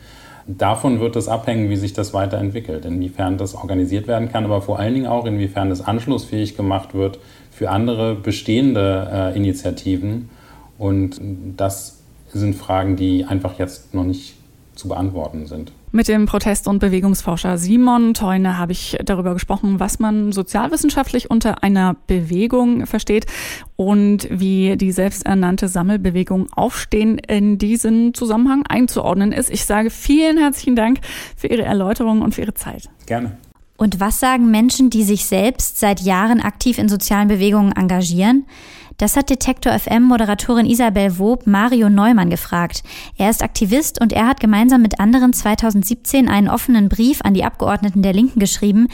Davon 0.47 0.99
wird 0.99 1.15
es 1.15 1.27
abhängen, 1.27 1.69
wie 1.69 1.75
sich 1.75 1.93
das 1.93 2.13
weiterentwickelt, 2.13 2.85
inwiefern 2.85 3.37
das 3.37 3.55
organisiert 3.55 4.07
werden 4.07 4.31
kann, 4.31 4.45
aber 4.45 4.61
vor 4.61 4.77
allen 4.77 4.93
Dingen 4.93 5.07
auch, 5.07 5.25
inwiefern 5.25 5.71
es 5.71 5.81
anschlussfähig 5.81 6.55
gemacht 6.55 6.93
wird 6.93 7.19
für 7.49 7.71
andere 7.71 8.15
bestehende 8.15 9.09
äh, 9.11 9.35
Initiativen. 9.35 10.29
Und 10.77 11.19
das 11.55 11.94
sind 12.39 12.55
Fragen, 12.55 12.95
die 12.95 13.25
einfach 13.25 13.59
jetzt 13.59 13.93
noch 13.93 14.03
nicht 14.03 14.35
zu 14.75 14.87
beantworten 14.87 15.45
sind. 15.45 15.71
Mit 15.91 16.09
dem 16.09 16.25
Protest- 16.25 16.67
und 16.67 16.79
Bewegungsforscher 16.79 17.57
Simon 17.57 18.13
Teune 18.13 18.57
habe 18.57 18.73
ich 18.73 18.97
darüber 19.05 19.33
gesprochen, 19.33 19.79
was 19.79 19.99
man 19.99 20.33
sozialwissenschaftlich 20.33 21.31
unter 21.31 21.63
einer 21.63 21.95
Bewegung 22.07 22.85
versteht 22.85 23.25
und 23.77 24.27
wie 24.29 24.75
die 24.75 24.91
selbsternannte 24.91 25.69
Sammelbewegung 25.69 26.51
Aufstehen 26.53 27.17
in 27.17 27.57
diesen 27.57 28.13
Zusammenhang 28.13 28.63
einzuordnen 28.67 29.31
ist. 29.31 29.49
Ich 29.49 29.63
sage 29.63 29.89
vielen 29.89 30.37
herzlichen 30.37 30.75
Dank 30.75 30.99
für 31.37 31.47
Ihre 31.47 31.63
Erläuterungen 31.63 32.21
und 32.21 32.35
für 32.35 32.41
Ihre 32.41 32.53
Zeit. 32.53 32.89
Gerne. 33.05 33.37
Und 33.77 33.99
was 33.99 34.19
sagen 34.19 34.51
Menschen, 34.51 34.89
die 34.89 35.03
sich 35.03 35.25
selbst 35.25 35.79
seit 35.79 36.01
Jahren 36.01 36.41
aktiv 36.41 36.77
in 36.77 36.87
sozialen 36.89 37.27
Bewegungen 37.27 37.73
engagieren? 37.73 38.45
Das 38.97 39.17
hat 39.17 39.29
Detektor 39.29 39.77
FM 39.77 40.03
Moderatorin 40.03 40.65
Isabel 40.65 41.19
Wob 41.19 41.47
Mario 41.47 41.89
Neumann 41.89 42.29
gefragt. 42.29 42.81
Er 43.17 43.29
ist 43.29 43.43
Aktivist 43.43 43.99
und 43.99 44.13
er 44.13 44.25
hat 44.25 44.39
gemeinsam 44.39 44.81
mit 44.81 45.01
anderen 45.01 45.33
2017 45.33 46.29
einen 46.29 46.47
offenen 46.47 46.87
Brief 46.87 47.19
an 47.21 47.33
die 47.33 47.43
Abgeordneten 47.43 48.03
der 48.03 48.13
Linken 48.13 48.39
geschrieben, 48.39 48.87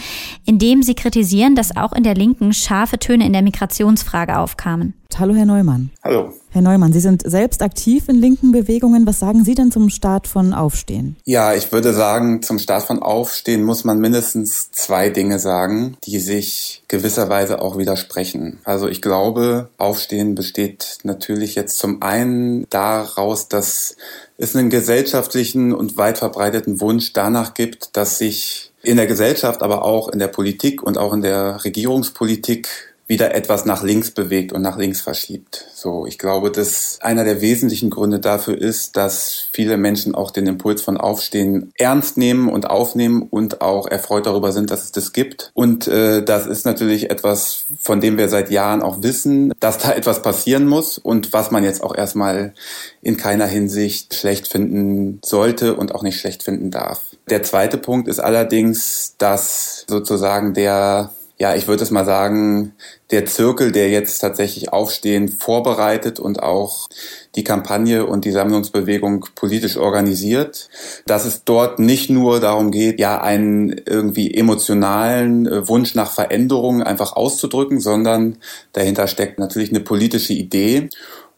in 0.44 0.58
dem 0.58 0.82
sie 0.82 0.96
kritisieren, 0.96 1.56
dass 1.56 1.78
auch 1.78 1.94
in 1.94 2.04
der 2.04 2.16
Linken 2.16 2.52
scharfe 2.52 2.98
Töne 2.98 3.28
in 3.28 3.34
der 3.34 3.44
Migrationsfrage 3.44 4.40
aufkamen. 4.40 4.96
Hallo, 5.20 5.34
Herr 5.34 5.46
Neumann. 5.46 5.92
Hallo. 6.04 6.34
Herr 6.54 6.62
Neumann, 6.62 6.92
Sie 6.92 7.00
sind 7.00 7.24
selbst 7.26 7.62
aktiv 7.62 8.10
in 8.10 8.16
linken 8.16 8.52
Bewegungen. 8.52 9.08
Was 9.08 9.20
sagen 9.20 9.46
Sie 9.46 9.56
denn 9.56 9.72
zum 9.72 9.90
Start 9.90 10.28
von 10.28 10.54
Aufstehen? 10.54 11.16
Ja, 11.24 11.54
ich 11.54 11.72
würde 11.72 11.94
sagen, 11.94 12.42
zum 12.42 12.60
Start 12.60 12.84
von 12.84 13.02
Aufstehen 13.02 13.64
muss 13.64 13.86
man 13.86 14.00
mindestens 14.00 14.70
zwei 14.72 15.10
Dinge 15.10 15.40
sagen, 15.40 15.96
die 16.04 16.20
sich 16.20 16.84
gewisserweise 16.90 17.62
auch 17.62 17.78
widersprechen. 17.78 18.60
Also 18.66 18.90
ich 18.90 19.02
glaube, 19.02 19.70
Aufstehen 19.78 20.36
besteht 20.36 20.98
natürlich 21.04 21.56
jetzt 21.56 21.78
zum 21.78 22.02
einen 22.02 22.68
daraus, 22.70 23.48
dass 23.48 23.96
es 24.38 24.56
einen 24.56 24.70
gesellschaftlichen 24.70 25.74
und 25.74 25.98
weit 25.98 26.18
verbreiteten 26.18 26.82
Wunsch 26.82 27.14
danach 27.14 27.54
gibt, 27.54 27.96
dass 27.96 28.18
sich 28.18 28.72
in 28.84 28.98
der 28.98 29.08
Gesellschaft, 29.08 29.62
aber 29.62 29.84
auch 29.84 30.10
in 30.10 30.20
der 30.20 30.28
Politik 30.28 30.82
und 30.82 30.98
auch 30.98 31.14
in 31.14 31.22
der 31.22 31.64
Regierungspolitik 31.64 32.91
wieder 33.12 33.36
etwas 33.36 33.66
nach 33.66 33.84
links 33.84 34.12
bewegt 34.12 34.54
und 34.54 34.62
nach 34.62 34.78
links 34.78 35.02
verschiebt. 35.02 35.68
So, 35.76 36.06
ich 36.06 36.18
glaube, 36.18 36.50
dass 36.50 36.98
einer 37.02 37.26
der 37.26 37.42
wesentlichen 37.42 37.90
Gründe 37.90 38.22
dafür 38.22 38.58
ist, 38.58 38.96
dass 38.96 39.48
viele 39.52 39.76
Menschen 39.76 40.16
auch 40.16 40.32
den 40.32 40.48
Impuls 40.48 40.82
von 40.82 40.96
Aufstehen 40.96 41.74
ernst 41.78 42.16
nehmen 42.16 42.48
und 42.48 42.70
aufnehmen 42.70 43.24
und 43.30 43.60
auch 43.60 43.86
erfreut 43.90 44.28
darüber 44.28 44.54
sind, 44.54 44.72
dass 44.72 44.86
es 44.86 44.94
das 44.94 45.12
gibt. 45.12 45.52
Und 45.54 45.90
äh, 45.90 46.24
das 46.24 46.48
ist 46.48 46.66
natürlich 46.66 47.10
etwas, 47.10 47.66
von 47.78 48.00
dem 48.00 48.18
wir 48.18 48.30
seit 48.30 48.50
Jahren 48.50 48.82
auch 48.82 49.04
wissen, 49.04 49.52
dass 49.60 49.78
da 49.78 49.92
etwas 50.02 50.22
passieren 50.22 50.66
muss 50.66 50.98
und 50.98 51.34
was 51.34 51.52
man 51.52 51.66
jetzt 51.66 51.84
auch 51.84 51.94
erstmal 51.94 52.54
in 53.02 53.18
keiner 53.18 53.46
Hinsicht 53.46 54.14
schlecht 54.14 54.48
finden 54.48 55.20
sollte 55.26 55.76
und 55.76 55.94
auch 55.94 56.04
nicht 56.04 56.18
schlecht 56.18 56.44
finden 56.44 56.72
darf. 56.72 57.02
Der 57.30 57.44
zweite 57.44 57.78
Punkt 57.78 58.08
ist 58.08 58.20
allerdings, 58.20 59.16
dass 59.18 59.86
sozusagen 59.90 60.54
der 60.54 61.12
ja, 61.42 61.56
ich 61.56 61.68
würde 61.68 61.82
es 61.82 61.90
mal 61.90 62.06
sagen, 62.06 62.74
der 63.10 63.26
Zirkel, 63.26 63.72
der 63.72 63.90
jetzt 63.90 64.20
tatsächlich 64.20 64.72
Aufstehen 64.72 65.28
vorbereitet 65.28 66.20
und 66.20 66.44
auch 66.44 66.88
die 67.36 67.44
Kampagne 67.44 68.06
und 68.06 68.26
die 68.26 68.32
Sammlungsbewegung 68.32 69.26
politisch 69.34 69.76
organisiert, 69.76 70.70
dass 71.08 71.26
es 71.26 71.44
dort 71.44 71.80
nicht 71.80 72.12
nur 72.12 72.42
darum 72.42 72.70
geht, 72.70 73.00
ja, 73.00 73.20
einen 73.20 73.76
irgendwie 73.88 74.32
emotionalen 74.32 75.48
äh, 75.48 75.68
Wunsch 75.68 75.96
nach 75.96 76.12
Veränderung 76.12 76.84
einfach 76.84 77.14
auszudrücken, 77.14 77.80
sondern 77.80 78.38
dahinter 78.74 79.08
steckt 79.08 79.40
natürlich 79.40 79.72
eine 79.72 79.80
politische 79.80 80.34
Idee. 80.34 80.90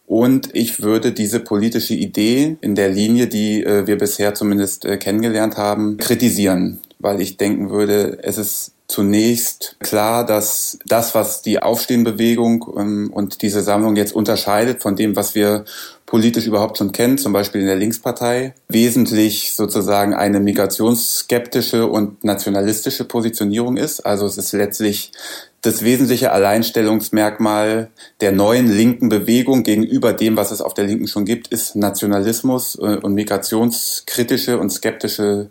Und 0.06 0.54
ich 0.54 0.82
würde 0.82 1.12
diese 1.12 1.40
politische 1.40 1.94
Idee 1.94 2.58
in 2.60 2.74
der 2.74 2.90
Linie, 2.90 3.26
die 3.26 3.64
äh, 3.64 3.86
wir 3.86 3.96
bisher 3.96 4.34
zumindest 4.34 4.84
äh, 4.84 4.98
kennengelernt 4.98 5.56
haben, 5.56 5.96
kritisieren, 5.96 6.80
weil 6.98 7.22
ich 7.22 7.38
denken 7.38 7.70
würde, 7.70 8.18
es 8.22 8.36
ist 8.36 8.73
zunächst 8.86 9.76
klar, 9.80 10.26
dass 10.26 10.78
das, 10.86 11.14
was 11.14 11.42
die 11.42 11.62
Aufstehenbewegung 11.62 12.66
ähm, 12.76 13.10
und 13.12 13.42
diese 13.42 13.62
Sammlung 13.62 13.96
jetzt 13.96 14.14
unterscheidet 14.14 14.82
von 14.82 14.94
dem, 14.94 15.16
was 15.16 15.34
wir 15.34 15.64
politisch 16.06 16.46
überhaupt 16.46 16.78
schon 16.78 16.92
kennen, 16.92 17.16
zum 17.16 17.32
Beispiel 17.32 17.62
in 17.62 17.66
der 17.66 17.76
Linkspartei, 17.76 18.54
wesentlich 18.68 19.54
sozusagen 19.56 20.14
eine 20.14 20.38
migrationsskeptische 20.38 21.86
und 21.86 22.22
nationalistische 22.24 23.04
Positionierung 23.04 23.76
ist. 23.78 24.00
Also 24.00 24.26
es 24.26 24.36
ist 24.36 24.52
letztlich 24.52 25.12
das 25.62 25.82
wesentliche 25.82 26.30
Alleinstellungsmerkmal 26.30 27.90
der 28.20 28.32
neuen 28.32 28.70
linken 28.70 29.08
Bewegung 29.08 29.62
gegenüber 29.62 30.12
dem, 30.12 30.36
was 30.36 30.50
es 30.50 30.60
auf 30.60 30.74
der 30.74 30.84
Linken 30.84 31.08
schon 31.08 31.24
gibt, 31.24 31.48
ist 31.48 31.74
Nationalismus 31.74 32.76
äh, 32.76 32.98
und 33.02 33.14
migrationskritische 33.14 34.58
und 34.58 34.70
skeptische 34.70 35.48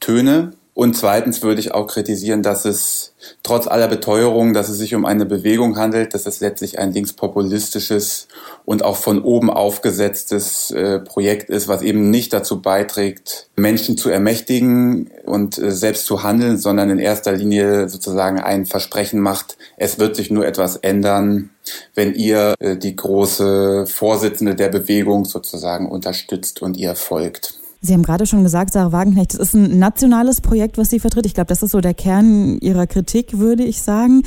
Töne. 0.00 0.54
Und 0.74 0.96
zweitens 0.96 1.40
würde 1.40 1.60
ich 1.60 1.72
auch 1.72 1.86
kritisieren, 1.86 2.42
dass 2.42 2.64
es 2.64 3.14
trotz 3.44 3.68
aller 3.68 3.86
Beteuerungen, 3.86 4.54
dass 4.54 4.68
es 4.68 4.76
sich 4.76 4.96
um 4.96 5.04
eine 5.04 5.24
Bewegung 5.24 5.78
handelt, 5.78 6.14
dass 6.14 6.26
es 6.26 6.40
letztlich 6.40 6.80
ein 6.80 6.92
linkspopulistisches 6.92 8.26
und 8.64 8.84
auch 8.84 8.96
von 8.96 9.22
oben 9.22 9.50
aufgesetztes 9.50 10.72
äh, 10.72 10.98
Projekt 10.98 11.48
ist, 11.48 11.68
was 11.68 11.82
eben 11.82 12.10
nicht 12.10 12.32
dazu 12.32 12.60
beiträgt, 12.60 13.48
Menschen 13.54 13.96
zu 13.96 14.10
ermächtigen 14.10 15.12
und 15.24 15.58
äh, 15.58 15.70
selbst 15.70 16.06
zu 16.06 16.24
handeln, 16.24 16.58
sondern 16.58 16.90
in 16.90 16.98
erster 16.98 17.30
Linie 17.30 17.88
sozusagen 17.88 18.40
ein 18.40 18.66
Versprechen 18.66 19.20
macht, 19.20 19.56
es 19.76 20.00
wird 20.00 20.16
sich 20.16 20.32
nur 20.32 20.44
etwas 20.44 20.74
ändern, 20.74 21.50
wenn 21.94 22.14
ihr 22.14 22.54
äh, 22.58 22.76
die 22.76 22.96
große 22.96 23.86
Vorsitzende 23.86 24.56
der 24.56 24.70
Bewegung 24.70 25.24
sozusagen 25.24 25.88
unterstützt 25.88 26.62
und 26.62 26.76
ihr 26.76 26.96
folgt. 26.96 27.60
Sie 27.84 27.92
haben 27.92 28.02
gerade 28.02 28.24
schon 28.24 28.42
gesagt, 28.42 28.72
Sarah 28.72 28.92
Wagenknecht, 28.92 29.34
das 29.34 29.40
ist 29.40 29.54
ein 29.54 29.78
nationales 29.78 30.40
Projekt, 30.40 30.78
was 30.78 30.88
Sie 30.88 31.00
vertritt. 31.00 31.26
Ich 31.26 31.34
glaube, 31.34 31.48
das 31.48 31.62
ist 31.62 31.72
so 31.72 31.82
der 31.82 31.92
Kern 31.92 32.58
Ihrer 32.60 32.86
Kritik, 32.86 33.38
würde 33.38 33.62
ich 33.62 33.82
sagen. 33.82 34.22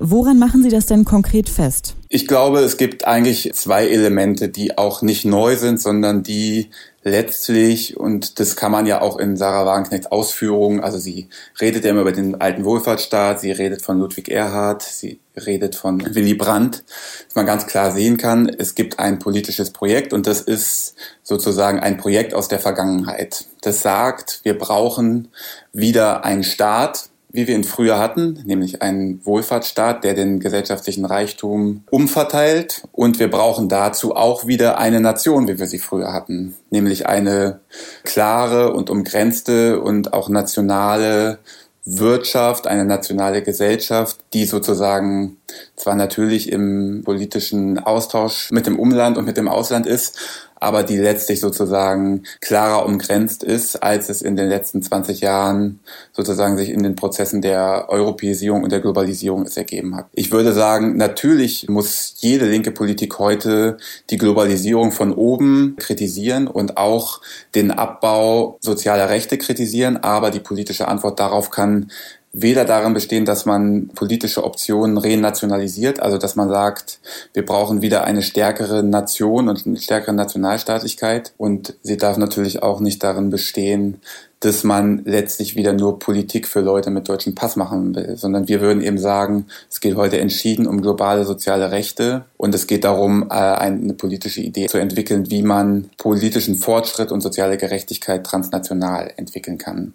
Woran 0.00 0.38
machen 0.38 0.62
Sie 0.62 0.70
das 0.70 0.86
denn 0.86 1.04
konkret 1.04 1.50
fest? 1.50 1.94
Ich 2.08 2.26
glaube, 2.26 2.60
es 2.60 2.78
gibt 2.78 3.06
eigentlich 3.06 3.52
zwei 3.52 3.86
Elemente, 3.86 4.48
die 4.48 4.78
auch 4.78 5.02
nicht 5.02 5.26
neu 5.26 5.56
sind, 5.56 5.78
sondern 5.78 6.22
die 6.22 6.70
letztlich, 7.04 7.96
und 7.96 8.38
das 8.38 8.56
kann 8.56 8.70
man 8.70 8.86
ja 8.86 9.00
auch 9.00 9.18
in 9.18 9.36
Sarah 9.36 9.66
Wagenknechts 9.66 10.06
Ausführungen, 10.06 10.80
also 10.80 10.98
sie 10.98 11.28
redet 11.60 11.84
ja 11.84 11.90
immer 11.90 12.02
über 12.02 12.12
den 12.12 12.40
alten 12.40 12.64
Wohlfahrtsstaat, 12.64 13.40
sie 13.40 13.50
redet 13.50 13.82
von 13.82 13.98
Ludwig 13.98 14.28
Erhard, 14.28 14.82
sie 14.82 15.20
redet 15.36 15.74
von 15.74 16.14
Willy 16.14 16.34
Brandt, 16.34 16.84
dass 17.26 17.34
man 17.34 17.46
ganz 17.46 17.66
klar 17.66 17.90
sehen 17.90 18.18
kann, 18.18 18.48
es 18.48 18.74
gibt 18.74 18.98
ein 18.98 19.18
politisches 19.18 19.70
Projekt 19.70 20.12
und 20.12 20.26
das 20.26 20.40
ist 20.40 20.94
sozusagen 21.22 21.80
ein 21.80 21.96
Projekt 21.96 22.34
aus 22.34 22.48
der 22.48 22.60
Vergangenheit. 22.60 23.46
Das 23.62 23.82
sagt, 23.82 24.40
wir 24.44 24.56
brauchen 24.56 25.28
wieder 25.72 26.24
einen 26.24 26.44
Staat, 26.44 27.08
wie 27.32 27.46
wir 27.46 27.54
ihn 27.54 27.64
früher 27.64 27.98
hatten, 27.98 28.42
nämlich 28.44 28.82
einen 28.82 29.24
Wohlfahrtsstaat, 29.24 30.04
der 30.04 30.14
den 30.14 30.38
gesellschaftlichen 30.38 31.04
Reichtum 31.04 31.84
umverteilt. 31.90 32.82
Und 32.92 33.18
wir 33.18 33.30
brauchen 33.30 33.68
dazu 33.68 34.14
auch 34.14 34.46
wieder 34.46 34.78
eine 34.78 35.00
Nation, 35.00 35.48
wie 35.48 35.58
wir 35.58 35.66
sie 35.66 35.78
früher 35.78 36.12
hatten, 36.12 36.54
nämlich 36.70 37.06
eine 37.06 37.60
klare 38.04 38.72
und 38.74 38.90
umgrenzte 38.90 39.80
und 39.80 40.12
auch 40.12 40.28
nationale 40.28 41.38
Wirtschaft, 41.84 42.68
eine 42.68 42.84
nationale 42.84 43.42
Gesellschaft, 43.42 44.18
die 44.34 44.44
sozusagen 44.44 45.38
zwar 45.74 45.96
natürlich 45.96 46.52
im 46.52 47.02
politischen 47.04 47.78
Austausch 47.80 48.50
mit 48.52 48.66
dem 48.66 48.78
Umland 48.78 49.18
und 49.18 49.24
mit 49.24 49.36
dem 49.36 49.48
Ausland 49.48 49.86
ist, 49.86 50.18
aber 50.62 50.84
die 50.84 50.96
letztlich 50.96 51.40
sozusagen 51.40 52.22
klarer 52.40 52.86
umgrenzt 52.86 53.42
ist, 53.42 53.82
als 53.82 54.08
es 54.08 54.22
in 54.22 54.36
den 54.36 54.48
letzten 54.48 54.80
20 54.80 55.20
Jahren 55.20 55.80
sozusagen 56.12 56.56
sich 56.56 56.70
in 56.70 56.82
den 56.82 56.94
Prozessen 56.94 57.42
der 57.42 57.86
Europäisierung 57.88 58.62
und 58.62 58.70
der 58.70 58.80
Globalisierung 58.80 59.42
es 59.42 59.56
ergeben 59.56 59.96
hat. 59.96 60.06
Ich 60.12 60.30
würde 60.30 60.52
sagen, 60.52 60.96
natürlich 60.96 61.68
muss 61.68 62.14
jede 62.18 62.48
linke 62.48 62.70
Politik 62.70 63.18
heute 63.18 63.76
die 64.10 64.18
Globalisierung 64.18 64.92
von 64.92 65.12
oben 65.12 65.74
kritisieren 65.78 66.46
und 66.46 66.76
auch 66.76 67.20
den 67.54 67.72
Abbau 67.72 68.58
sozialer 68.60 69.08
Rechte 69.08 69.38
kritisieren, 69.38 69.96
aber 69.96 70.30
die 70.30 70.40
politische 70.40 70.86
Antwort 70.86 71.18
darauf 71.18 71.50
kann 71.50 71.90
weder 72.32 72.64
darin 72.64 72.94
bestehen, 72.94 73.24
dass 73.24 73.44
man 73.44 73.88
politische 73.88 74.42
Optionen 74.44 74.96
renationalisiert, 74.96 76.00
also 76.00 76.16
dass 76.16 76.34
man 76.34 76.48
sagt, 76.48 76.98
wir 77.34 77.44
brauchen 77.44 77.82
wieder 77.82 78.04
eine 78.04 78.22
stärkere 78.22 78.82
Nation 78.82 79.48
und 79.48 79.66
eine 79.66 79.76
stärkere 79.76 80.14
Nationalstaatlichkeit. 80.14 81.34
Und 81.36 81.74
sie 81.82 81.98
darf 81.98 82.16
natürlich 82.16 82.62
auch 82.62 82.80
nicht 82.80 83.02
darin 83.02 83.28
bestehen, 83.28 84.00
dass 84.40 84.64
man 84.64 85.02
letztlich 85.04 85.54
wieder 85.54 85.72
nur 85.72 86.00
Politik 86.00 86.48
für 86.48 86.60
Leute 86.60 86.90
mit 86.90 87.08
deutschem 87.08 87.34
Pass 87.34 87.54
machen 87.54 87.94
will, 87.94 88.16
sondern 88.16 88.48
wir 88.48 88.60
würden 88.60 88.82
eben 88.82 88.98
sagen, 88.98 89.46
es 89.70 89.80
geht 89.80 89.94
heute 89.94 90.18
entschieden 90.18 90.66
um 90.66 90.82
globale 90.82 91.24
soziale 91.24 91.70
Rechte 91.70 92.24
und 92.38 92.52
es 92.54 92.66
geht 92.66 92.82
darum, 92.82 93.28
äh, 93.30 93.34
eine 93.34 93.94
politische 93.94 94.40
Idee 94.40 94.66
zu 94.66 94.78
entwickeln, 94.78 95.30
wie 95.30 95.42
man 95.42 95.90
politischen 95.96 96.56
Fortschritt 96.56 97.12
und 97.12 97.20
soziale 97.20 97.56
Gerechtigkeit 97.56 98.24
transnational 98.24 99.12
entwickeln 99.16 99.58
kann. 99.58 99.94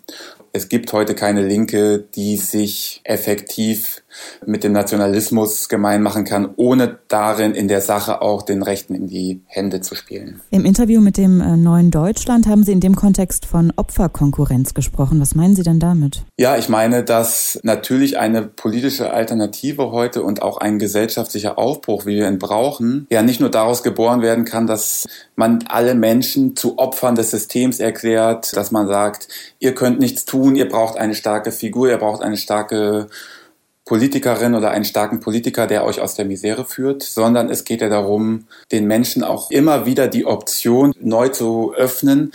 Es 0.54 0.70
gibt 0.70 0.92
heute 0.94 1.16
keine 1.16 1.46
Linke, 1.46 2.06
die 2.16 2.38
sich 2.38 3.02
effektiv 3.04 4.04
mit 4.46 4.64
dem 4.64 4.72
Nationalismus 4.72 5.70
gemein 5.70 6.02
machen 6.02 6.24
kann, 6.24 6.50
ohne 6.56 7.00
darin 7.08 7.54
in 7.54 7.68
der 7.68 7.82
Sache 7.82 8.22
auch 8.22 8.42
den 8.42 8.64
Rechten 8.64 8.96
in 8.96 9.08
die 9.08 9.42
Hände 9.46 9.82
zu 9.82 9.96
spielen. 9.96 10.42
Im 10.50 10.66
Interview 10.66 11.02
mit 11.02 11.18
dem 11.18 11.42
äh, 11.42 11.58
Neuen 11.58 11.92
Deutschland 11.92 12.48
haben 12.48 12.64
Sie 12.64 12.72
in 12.72 12.80
dem 12.80 12.96
Kontext 12.96 13.46
von 13.46 13.72
Opferkonkurrenz 13.76 14.74
gesprochen. 14.74 15.20
Was 15.22 15.36
meinen 15.36 15.56
Sie 15.56 15.64
denn 15.64 15.80
damit? 15.80 16.24
Ja, 16.38 16.58
ich 16.58 16.70
meine, 16.70 17.04
dass 17.04 17.60
natürlich 17.64 18.18
eine 18.18 18.44
politische 18.44 19.12
Alternative 19.12 19.92
heute 19.92 20.24
und 20.24 20.42
auch 20.42 20.58
ein 20.58 20.80
gesellschaftlicher 20.80 21.58
Aufbruch, 21.58 22.06
wie 22.06 22.16
wir 22.16 22.28
ihn 22.28 22.40
brauchen, 22.40 23.08
ja 23.10 23.22
nicht 23.22 23.40
nur 23.40 23.50
daraus 23.50 23.84
geboren 23.84 24.22
werden 24.22 24.46
kann, 24.46 24.68
dass 24.68 25.06
man 25.36 25.64
alle 25.68 25.96
Menschen 25.96 26.56
zu 26.56 26.78
Opfern 26.78 27.16
des 27.16 27.32
Systems 27.32 27.80
erklärt, 27.80 28.56
dass 28.56 28.72
man 28.72 28.88
sagt, 28.88 29.28
ihr 29.60 29.76
könnt 29.76 30.00
nichts 30.00 30.26
tun, 30.26 30.47
ihr 30.56 30.70
braucht 30.70 30.98
eine 30.98 31.16
starke 31.16 31.52
Figur, 31.52 31.90
ihr 31.90 31.98
braucht 31.98 32.22
eine 32.22 32.38
starke 32.38 33.08
Politikerin 33.86 34.54
oder 34.54 34.72
einen 34.72 34.86
starken 34.86 35.22
Politiker, 35.22 35.66
der 35.66 35.86
euch 35.86 36.02
aus 36.02 36.16
der 36.16 36.26
Misere 36.26 36.66
führt, 36.66 37.04
sondern 37.04 37.50
es 37.50 37.64
geht 37.64 37.82
ja 37.82 37.90
darum, 37.90 38.48
den 38.72 38.86
Menschen 38.86 39.24
auch 39.24 39.50
immer 39.50 39.86
wieder 39.86 40.08
die 40.08 40.26
Option 40.26 40.94
neu 41.00 41.30
zu 41.30 41.74
öffnen, 41.74 42.34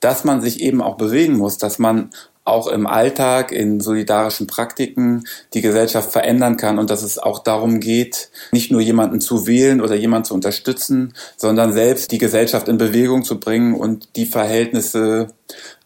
dass 0.00 0.24
man 0.24 0.40
sich 0.40 0.60
eben 0.60 0.80
auch 0.80 0.96
bewegen 0.96 1.36
muss, 1.36 1.58
dass 1.58 1.78
man 1.78 2.10
auch 2.44 2.66
im 2.66 2.86
Alltag, 2.86 3.52
in 3.52 3.80
solidarischen 3.80 4.46
Praktiken 4.46 5.24
die 5.54 5.62
Gesellschaft 5.62 6.12
verändern 6.12 6.58
kann 6.58 6.78
und 6.78 6.90
dass 6.90 7.02
es 7.02 7.18
auch 7.18 7.38
darum 7.38 7.80
geht, 7.80 8.30
nicht 8.52 8.70
nur 8.70 8.82
jemanden 8.82 9.20
zu 9.20 9.46
wählen 9.46 9.80
oder 9.80 9.94
jemanden 9.94 10.26
zu 10.26 10.34
unterstützen, 10.34 11.14
sondern 11.36 11.72
selbst 11.72 12.12
die 12.12 12.18
Gesellschaft 12.18 12.68
in 12.68 12.76
Bewegung 12.76 13.24
zu 13.24 13.40
bringen 13.40 13.74
und 13.74 14.16
die 14.16 14.26
Verhältnisse 14.26 15.28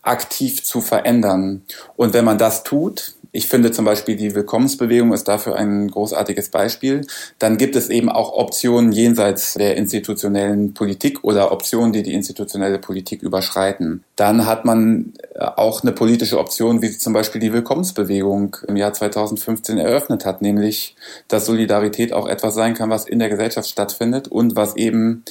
aktiv 0.08 0.64
zu 0.64 0.80
verändern. 0.80 1.62
Und 1.96 2.14
wenn 2.14 2.24
man 2.24 2.38
das 2.38 2.64
tut, 2.64 3.14
ich 3.30 3.46
finde 3.46 3.70
zum 3.70 3.84
Beispiel 3.84 4.16
die 4.16 4.34
Willkommensbewegung 4.34 5.12
ist 5.12 5.28
dafür 5.28 5.56
ein 5.56 5.88
großartiges 5.90 6.48
Beispiel. 6.48 7.06
Dann 7.38 7.58
gibt 7.58 7.76
es 7.76 7.90
eben 7.90 8.08
auch 8.08 8.32
Optionen 8.32 8.90
jenseits 8.90 9.54
der 9.54 9.76
institutionellen 9.76 10.72
Politik 10.72 11.22
oder 11.24 11.52
Optionen, 11.52 11.92
die 11.92 12.02
die 12.02 12.14
institutionelle 12.14 12.78
Politik 12.78 13.22
überschreiten. 13.22 14.02
Dann 14.16 14.46
hat 14.46 14.64
man 14.64 15.12
äh, 15.34 15.44
auch 15.44 15.82
eine 15.82 15.92
politische 15.92 16.38
Option, 16.38 16.80
wie 16.80 16.90
zum 16.96 17.12
Beispiel 17.12 17.40
die 17.40 17.52
Willkommensbewegung 17.52 18.56
im 18.66 18.76
Jahr 18.76 18.94
2015 18.94 19.76
eröffnet 19.76 20.24
hat, 20.24 20.40
nämlich, 20.40 20.96
dass 21.28 21.46
Solidarität 21.46 22.14
auch 22.14 22.26
etwas 22.26 22.54
sein 22.54 22.74
kann, 22.74 22.88
was 22.88 23.06
in 23.06 23.18
der 23.18 23.28
Gesellschaft 23.28 23.68
stattfindet 23.68 24.28
und 24.28 24.56
was 24.56 24.74
eben 24.76 25.24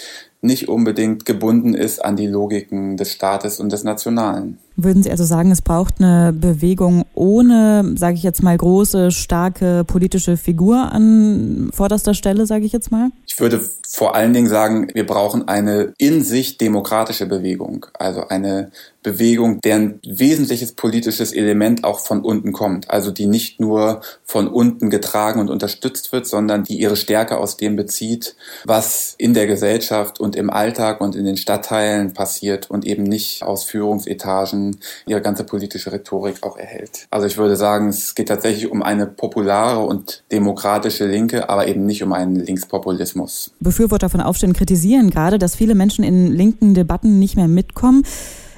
nicht 0.47 0.67
unbedingt 0.67 1.25
gebunden 1.25 1.75
ist 1.75 2.03
an 2.03 2.15
die 2.15 2.25
Logiken 2.25 2.97
des 2.97 3.11
Staates 3.11 3.59
und 3.59 3.71
des 3.71 3.83
Nationalen. 3.83 4.57
Würden 4.75 5.03
Sie 5.03 5.11
also 5.11 5.23
sagen, 5.23 5.51
es 5.51 5.61
braucht 5.61 5.95
eine 5.99 6.33
Bewegung 6.33 7.03
ohne, 7.13 7.95
sage 7.97 8.15
ich 8.15 8.23
jetzt 8.23 8.43
mal, 8.43 8.57
große, 8.57 9.11
starke 9.11 9.83
politische 9.83 10.37
Figur 10.37 10.91
an 10.91 11.69
vorderster 11.73 12.13
Stelle, 12.13 12.45
sage 12.45 12.65
ich 12.65 12.73
jetzt 12.73 12.91
mal? 12.91 13.09
Ich 13.25 13.39
würde 13.39 13.59
vor 13.87 14.15
allen 14.15 14.33
Dingen 14.33 14.47
sagen, 14.47 14.87
wir 14.93 15.05
brauchen 15.05 15.47
eine 15.47 15.93
in 15.97 16.23
sich 16.23 16.57
demokratische 16.57 17.25
Bewegung, 17.25 17.87
also 17.97 18.27
eine 18.27 18.71
Bewegung, 19.03 19.61
deren 19.61 19.99
wesentliches 20.05 20.73
politisches 20.73 21.31
Element 21.31 21.83
auch 21.83 21.99
von 21.99 22.21
unten 22.21 22.51
kommt, 22.51 22.89
also 22.89 23.11
die 23.11 23.27
nicht 23.27 23.59
nur 23.59 24.01
von 24.25 24.47
unten 24.47 24.89
getragen 24.89 25.39
und 25.39 25.49
unterstützt 25.49 26.11
wird, 26.11 26.27
sondern 26.27 26.63
die 26.63 26.79
ihre 26.79 26.95
Stärke 26.95 27.37
aus 27.37 27.57
dem 27.57 27.75
bezieht, 27.75 28.35
was 28.65 29.15
in 29.17 29.33
der 29.33 29.47
Gesellschaft 29.47 30.19
und 30.19 30.35
im 30.35 30.49
Alltag 30.49 30.99
und 31.01 31.15
in 31.15 31.25
den 31.25 31.37
Stadtteilen 31.37 32.13
passiert 32.13 32.69
und 32.69 32.85
eben 32.85 33.03
nicht 33.03 33.43
aus 33.43 33.63
Führungsetagen 33.63 34.77
ihre 35.05 35.21
ganze 35.21 35.43
politische 35.43 35.91
Rhetorik 35.91 36.43
auch 36.43 36.57
erhält. 36.57 37.07
Also 37.09 37.27
ich 37.27 37.37
würde 37.37 37.55
sagen, 37.55 37.89
es 37.89 38.15
geht 38.15 38.27
tatsächlich 38.27 38.69
um 38.69 38.83
eine 38.83 39.07
populare 39.07 39.79
und 39.85 40.23
demokratische 40.31 41.05
Linke, 41.05 41.49
aber 41.49 41.67
eben 41.67 41.85
nicht 41.85 42.03
um 42.03 42.13
einen 42.13 42.35
Linkspopulismus. 42.35 43.51
Befürworter 43.59 44.09
von 44.09 44.21
Aufständen 44.21 44.57
kritisieren 44.57 45.09
gerade, 45.09 45.39
dass 45.39 45.55
viele 45.55 45.75
Menschen 45.75 46.03
in 46.03 46.31
linken 46.31 46.73
Debatten 46.73 47.19
nicht 47.19 47.35
mehr 47.35 47.47
mitkommen. 47.47 48.03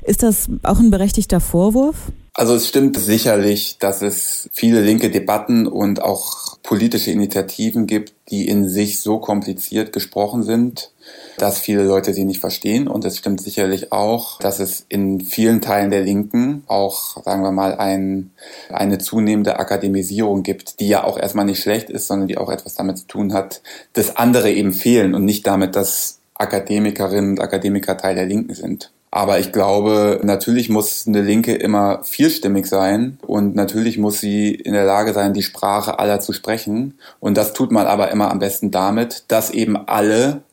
Ist 0.04 0.24
das 0.24 0.48
auch 0.64 0.80
ein 0.80 0.92
berechtigter 0.92 1.40
Vorwurf? 1.40 2.12
Also 2.34 2.54
es 2.56 2.70
stimmt 2.70 2.98
sicherlich, 2.98 3.80
dass 3.80 4.02
es 4.02 4.50
viele 4.54 4.80
linke 4.80 5.10
Debatten 5.10 5.68
und 5.68 6.02
auch 6.02 6.58
politische 6.64 7.12
Initiativen 7.12 7.86
gibt, 7.86 8.14
die 8.30 8.48
in 8.48 8.70
sich 8.70 9.02
so 9.02 9.20
kompliziert 9.20 9.92
gesprochen 9.92 10.44
sind, 10.44 10.94
dass 11.38 11.60
viele 11.60 11.84
Leute 11.84 12.14
sie 12.14 12.24
nicht 12.24 12.40
verstehen. 12.40 12.88
Und 12.88 13.04
es 13.04 13.18
stimmt 13.18 13.42
sicherlich 13.42 13.92
auch, 13.92 14.40
dass 14.40 14.62
es 14.62 14.86
in 14.88 15.20
vielen 15.20 15.60
Teilen 15.60 15.90
der 15.90 16.02
Linken 16.02 16.64
auch, 16.68 17.22
sagen 17.24 17.44
wir 17.44 17.52
mal, 17.52 17.76
ein, 17.76 18.32
eine 18.70 19.00
zunehmende 19.00 19.60
Akademisierung 19.60 20.44
gibt, 20.44 20.80
die 20.80 20.88
ja 20.88 21.04
auch 21.04 21.18
erstmal 21.18 21.44
nicht 21.44 21.62
schlecht 21.62 21.90
ist, 21.90 22.08
sondern 22.08 22.30
die 22.30 22.38
auch 22.38 22.50
etwas 22.50 22.76
damit 22.76 23.00
zu 23.00 23.08
tun 23.08 23.34
hat, 23.34 23.62
dass 23.92 24.16
andere 24.16 24.50
eben 24.50 24.72
fehlen 24.72 25.14
und 25.14 25.26
nicht 25.26 25.46
damit, 25.46 25.76
dass 25.76 26.20
Akademikerinnen 26.36 27.32
und 27.32 27.42
Akademiker 27.42 27.98
Teil 27.98 28.16
der 28.16 28.26
Linken 28.26 28.54
sind. 28.54 28.94
Aber 29.12 29.40
ich 29.40 29.52
glaube, 29.52 30.20
natürlich 30.24 30.70
muss 30.70 31.08
eine 31.08 31.22
Linke 31.22 31.56
immer 31.56 32.04
vielstimmig 32.04 32.68
sein 32.68 33.18
und 33.26 33.56
natürlich 33.56 33.98
muss 33.98 34.20
sie 34.20 34.54
in 34.54 34.74
der 34.74 34.86
Lage 34.86 35.14
sein, 35.14 35.34
die 35.34 35.42
Sprache 35.42 35.98
aller 35.98 36.20
zu 36.20 36.32
sprechen. 36.32 37.00
Und 37.20 37.36
das 37.36 37.54
tut 37.54 37.72
man 37.72 37.88
aber 37.88 38.12
immer 38.12 38.30
am 38.30 38.40
besten 38.40 38.70
damit, 38.70 39.24
dass 39.28 39.50
eben 39.50 39.76
alle 39.76 40.44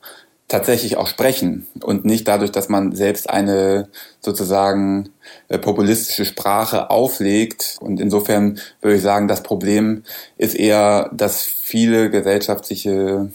tatsächlich 0.49 0.97
auch 0.97 1.09
sprechen 1.09 1.67
und 1.83 2.05
nicht 2.05 2.29
dadurch, 2.29 2.53
dass 2.53 2.69
man 2.69 2.95
selbst 2.95 3.29
eine 3.29 3.89
sozusagen 4.21 5.11
äh, 5.49 5.59
populistische 5.59 6.25
Sprache 6.25 6.91
auflegt. 6.91 7.77
Und 7.81 8.01
insofern 8.01 8.61
würde 8.81 8.97
ich 8.97 9.03
sagen, 9.03 9.29
das 9.29 9.43
Problem 9.43 10.05
ist 10.39 10.55
eher, 10.55 11.11
dass 11.13 11.43
viele 11.43 12.11
gesellschaftliche 12.11 13.31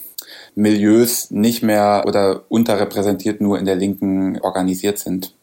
Milieus 0.56 1.32
nicht 1.32 1.64
mehr 1.64 2.04
oder 2.06 2.44
unterrepräsentiert 2.50 3.42
nur 3.42 3.58
in 3.58 3.66
der 3.66 3.76
Linken 3.76 4.40
organisiert 4.42 5.00
sind. 5.00 5.34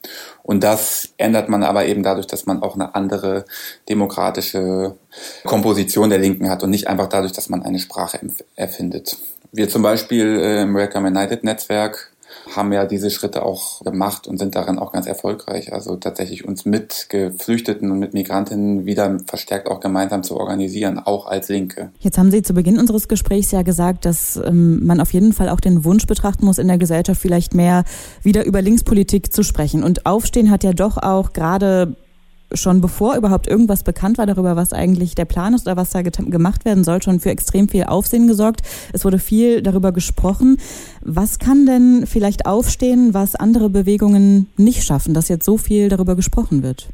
Und 0.42 0.62
das 0.62 1.10
ändert 1.16 1.48
man 1.48 1.62
aber 1.62 1.86
eben 1.86 2.02
dadurch, 2.02 2.26
dass 2.26 2.46
man 2.46 2.62
auch 2.62 2.74
eine 2.74 2.94
andere 2.94 3.44
demokratische 3.88 4.96
Komposition 5.44 6.10
der 6.10 6.18
Linken 6.18 6.50
hat 6.50 6.62
und 6.62 6.70
nicht 6.70 6.88
einfach 6.88 7.08
dadurch, 7.08 7.32
dass 7.32 7.48
man 7.48 7.62
eine 7.62 7.78
Sprache 7.78 8.20
erfindet. 8.56 9.16
Wir 9.50 9.68
zum 9.68 9.82
Beispiel 9.82 10.38
äh, 10.40 10.62
im 10.62 10.74
Welcome 10.74 11.08
United 11.08 11.42
Netzwerk 11.42 12.12
haben 12.54 12.72
ja 12.72 12.86
diese 12.86 13.10
Schritte 13.10 13.44
auch 13.44 13.82
gemacht 13.82 14.26
und 14.26 14.38
sind 14.38 14.54
darin 14.54 14.78
auch 14.78 14.92
ganz 14.92 15.06
erfolgreich. 15.06 15.72
Also 15.72 15.96
tatsächlich 15.96 16.44
uns 16.46 16.64
mit 16.64 17.06
Geflüchteten 17.08 17.90
und 17.90 17.98
mit 17.98 18.14
Migrantinnen 18.14 18.86
wieder 18.86 19.18
verstärkt 19.26 19.68
auch 19.68 19.80
gemeinsam 19.80 20.22
zu 20.22 20.36
organisieren, 20.36 20.98
auch 20.98 21.26
als 21.26 21.48
Linke. 21.48 21.90
Jetzt 21.98 22.18
haben 22.18 22.30
Sie 22.30 22.42
zu 22.42 22.54
Beginn 22.54 22.78
unseres 22.78 23.08
Gesprächs 23.08 23.50
ja 23.50 23.62
gesagt, 23.62 24.04
dass 24.04 24.36
ähm, 24.36 24.84
man 24.86 25.00
auf 25.00 25.12
jeden 25.12 25.32
Fall 25.32 25.48
auch 25.48 25.60
den 25.60 25.84
Wunsch 25.84 26.06
betrachten 26.06 26.44
muss, 26.44 26.58
in 26.58 26.68
der 26.68 26.78
Gesellschaft 26.78 27.20
vielleicht 27.20 27.54
mehr 27.54 27.84
wieder 28.22 28.44
über 28.44 28.62
Linkspolitik 28.62 29.32
zu 29.32 29.42
sprechen. 29.42 29.82
Und 29.82 30.06
Aufstehen 30.06 30.50
hat 30.50 30.64
ja 30.64 30.72
doch 30.72 30.96
auch 30.96 31.32
gerade 31.32 31.96
schon 32.52 32.80
bevor 32.80 33.16
überhaupt 33.16 33.46
irgendwas 33.46 33.82
bekannt 33.82 34.18
war 34.18 34.26
darüber, 34.26 34.56
was 34.56 34.72
eigentlich 34.72 35.14
der 35.14 35.24
Plan 35.24 35.54
ist 35.54 35.66
oder 35.66 35.76
was 35.76 35.90
da 35.90 36.02
gemacht 36.02 36.64
werden 36.64 36.84
soll, 36.84 37.02
schon 37.02 37.20
für 37.20 37.30
extrem 37.30 37.68
viel 37.68 37.84
Aufsehen 37.84 38.26
gesorgt. 38.26 38.62
Es 38.92 39.04
wurde 39.04 39.18
viel 39.18 39.62
darüber 39.62 39.92
gesprochen. 39.92 40.58
Was 41.02 41.38
kann 41.38 41.66
denn 41.66 42.06
vielleicht 42.06 42.46
aufstehen, 42.46 43.14
was 43.14 43.34
andere 43.34 43.70
Bewegungen 43.70 44.48
nicht 44.56 44.84
schaffen, 44.84 45.14
dass 45.14 45.28
jetzt 45.28 45.44
so 45.44 45.58
viel 45.58 45.88
darüber 45.88 46.16
gesprochen 46.16 46.62
wird? 46.62 46.88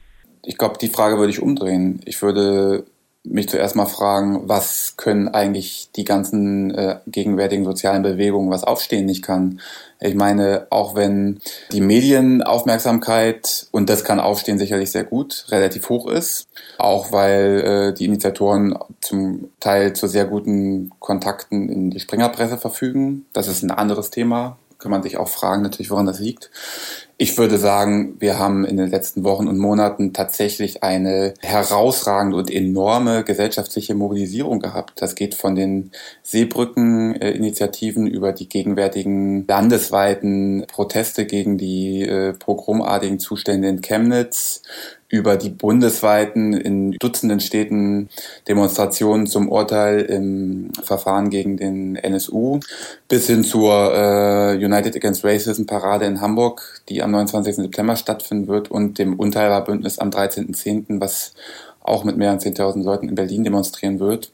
Ich 0.44 0.58
glaube, 0.58 0.76
die 0.80 0.88
Frage 0.88 1.18
würde 1.18 1.30
ich 1.30 1.40
umdrehen. 1.40 2.00
Ich 2.04 2.20
würde 2.20 2.84
mich 3.24 3.48
zuerst 3.48 3.74
mal 3.74 3.86
fragen, 3.86 4.48
was 4.48 4.96
können 4.98 5.28
eigentlich 5.28 5.88
die 5.96 6.04
ganzen 6.04 6.70
äh, 6.74 6.98
gegenwärtigen 7.06 7.64
sozialen 7.64 8.02
Bewegungen, 8.02 8.50
was 8.50 8.64
Aufstehen 8.64 9.06
nicht 9.06 9.22
kann. 9.22 9.60
Ich 9.98 10.14
meine, 10.14 10.66
auch 10.68 10.94
wenn 10.94 11.40
die 11.72 11.80
Medienaufmerksamkeit, 11.80 13.66
und 13.70 13.88
das 13.88 14.04
kann 14.04 14.20
Aufstehen 14.20 14.58
sicherlich 14.58 14.90
sehr 14.90 15.04
gut, 15.04 15.46
relativ 15.48 15.88
hoch 15.88 16.06
ist, 16.06 16.48
auch 16.76 17.12
weil 17.12 17.60
äh, 17.64 17.94
die 17.94 18.04
Initiatoren 18.04 18.78
zum 19.00 19.48
Teil 19.58 19.94
zu 19.94 20.06
sehr 20.06 20.26
guten 20.26 20.90
Kontakten 20.98 21.70
in 21.70 21.90
die 21.90 22.00
Springerpresse 22.00 22.58
verfügen. 22.58 23.24
Das 23.32 23.48
ist 23.48 23.62
ein 23.62 23.70
anderes 23.70 24.10
Thema, 24.10 24.58
kann 24.78 24.90
man 24.90 25.02
sich 25.02 25.16
auch 25.16 25.28
fragen 25.28 25.62
natürlich, 25.62 25.90
woran 25.90 26.04
das 26.04 26.20
liegt. 26.20 26.50
Ich 27.16 27.38
würde 27.38 27.58
sagen, 27.58 28.16
wir 28.18 28.40
haben 28.40 28.64
in 28.64 28.76
den 28.76 28.90
letzten 28.90 29.22
Wochen 29.22 29.46
und 29.46 29.56
Monaten 29.56 30.12
tatsächlich 30.12 30.82
eine 30.82 31.34
herausragende 31.40 32.36
und 32.36 32.50
enorme 32.50 33.22
gesellschaftliche 33.22 33.94
Mobilisierung 33.94 34.58
gehabt. 34.58 35.00
Das 35.00 35.14
geht 35.14 35.36
von 35.36 35.54
den 35.54 35.92
Seebrücken-Initiativen 36.24 38.08
über 38.08 38.32
die 38.32 38.48
gegenwärtigen 38.48 39.46
landesweiten 39.46 40.64
Proteste 40.66 41.24
gegen 41.24 41.56
die 41.56 42.02
äh, 42.02 42.32
pogromartigen 42.32 43.20
Zustände 43.20 43.68
in 43.68 43.80
Chemnitz 43.80 44.62
über 45.14 45.36
die 45.36 45.50
bundesweiten 45.50 46.54
in 46.54 46.90
Dutzenden 46.98 47.38
Städten 47.38 48.08
Demonstrationen 48.48 49.28
zum 49.28 49.48
Urteil 49.48 50.00
im 50.00 50.72
Verfahren 50.82 51.30
gegen 51.30 51.56
den 51.56 51.94
NSU 51.94 52.58
bis 53.06 53.28
hin 53.28 53.44
zur 53.44 53.94
äh, 53.94 54.56
United 54.56 54.96
Against 54.96 55.24
Racism 55.24 55.66
Parade 55.66 56.04
in 56.06 56.20
Hamburg, 56.20 56.82
die 56.88 57.00
am 57.04 57.12
29. 57.12 57.56
September 57.56 57.96
stattfinden 57.96 58.48
wird 58.48 58.70
und 58.70 58.98
dem 58.98 59.18
Unteilbarbündnis 59.18 59.98
am 59.98 60.10
13.10., 60.10 61.00
was 61.00 61.34
auch 61.82 62.04
mit 62.04 62.16
mehr 62.16 62.30
als 62.30 62.44
10.000 62.44 62.82
Leuten 62.82 63.08
in 63.08 63.14
Berlin 63.14 63.44
demonstrieren 63.44 64.00
wird. 64.00 64.32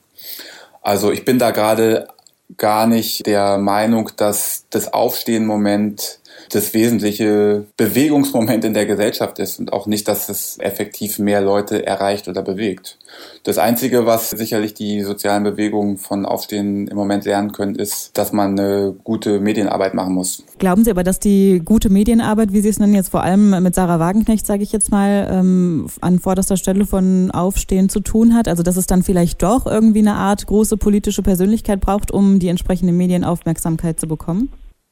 Also 0.82 1.10
ich 1.10 1.24
bin 1.24 1.38
da 1.38 1.50
gerade 1.50 2.08
gar 2.56 2.86
nicht 2.86 3.26
der 3.26 3.58
Meinung, 3.58 4.10
dass 4.16 4.66
das 4.70 4.92
Aufstehen-Moment 4.92 6.19
das 6.50 6.74
wesentliche 6.74 7.64
Bewegungsmoment 7.76 8.64
in 8.64 8.74
der 8.74 8.86
Gesellschaft 8.86 9.38
ist 9.38 9.58
und 9.58 9.72
auch 9.72 9.86
nicht, 9.86 10.08
dass 10.08 10.28
es 10.28 10.58
effektiv 10.58 11.18
mehr 11.18 11.40
Leute 11.40 11.86
erreicht 11.86 12.28
oder 12.28 12.42
bewegt. 12.42 12.98
Das 13.44 13.58
Einzige, 13.58 14.06
was 14.06 14.30
sicherlich 14.30 14.74
die 14.74 15.02
sozialen 15.02 15.44
Bewegungen 15.44 15.96
von 15.96 16.26
Aufstehen 16.26 16.88
im 16.88 16.96
Moment 16.96 17.24
lernen 17.24 17.52
können, 17.52 17.74
ist, 17.74 18.16
dass 18.18 18.32
man 18.32 18.58
eine 18.58 18.94
gute 19.04 19.40
Medienarbeit 19.40 19.94
machen 19.94 20.14
muss. 20.14 20.42
Glauben 20.58 20.84
Sie 20.84 20.90
aber, 20.90 21.04
dass 21.04 21.20
die 21.20 21.62
gute 21.64 21.88
Medienarbeit, 21.88 22.52
wie 22.52 22.60
Sie 22.60 22.68
es 22.68 22.78
nennen, 22.78 22.94
jetzt 22.94 23.10
vor 23.10 23.22
allem 23.22 23.62
mit 23.62 23.74
Sarah 23.74 23.98
Wagenknecht, 23.98 24.44
sage 24.44 24.62
ich 24.62 24.72
jetzt 24.72 24.90
mal, 24.90 25.28
ähm, 25.30 25.86
an 26.00 26.18
vorderster 26.18 26.56
Stelle 26.56 26.84
von 26.84 27.30
Aufstehen 27.30 27.88
zu 27.88 28.00
tun 28.00 28.34
hat? 28.34 28.48
Also 28.48 28.62
dass 28.62 28.76
es 28.76 28.86
dann 28.86 29.02
vielleicht 29.02 29.42
doch 29.42 29.66
irgendwie 29.66 30.00
eine 30.00 30.14
Art 30.14 30.46
große 30.46 30.76
politische 30.76 31.22
Persönlichkeit 31.22 31.80
braucht, 31.80 32.10
um 32.10 32.38
die 32.38 32.48
entsprechende 32.48 32.92
Medienaufmerksamkeit 32.92 33.98
zu 33.98 34.06
bekommen? 34.06 34.50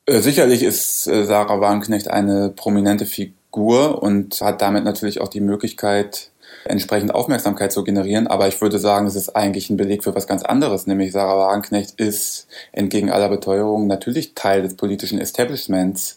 Äh, 0.08 0.20
sicherlich 0.20 0.62
ist 0.62 1.06
äh, 1.06 1.24
Sarah 1.24 1.60
Wagenknecht 1.60 2.10
eine 2.10 2.48
prominente 2.48 3.04
Figur 3.04 4.02
und 4.02 4.40
hat 4.40 4.62
damit 4.62 4.84
natürlich 4.84 5.20
auch 5.20 5.28
die 5.28 5.42
Möglichkeit, 5.42 6.30
entsprechend 6.64 7.14
Aufmerksamkeit 7.14 7.72
zu 7.72 7.84
generieren. 7.84 8.26
Aber 8.26 8.48
ich 8.48 8.58
würde 8.60 8.78
sagen, 8.78 9.06
es 9.06 9.16
ist 9.16 9.36
eigentlich 9.36 9.68
ein 9.68 9.76
Beleg 9.76 10.02
für 10.02 10.14
was 10.14 10.26
ganz 10.26 10.42
anderes, 10.42 10.86
nämlich 10.86 11.12
Sarah 11.12 11.38
Wagenknecht 11.38 12.00
ist 12.00 12.46
entgegen 12.72 13.10
aller 13.10 13.28
Beteuerung 13.28 13.86
natürlich 13.86 14.34
Teil 14.34 14.62
des 14.62 14.76
politischen 14.76 15.20
Establishments 15.20 16.16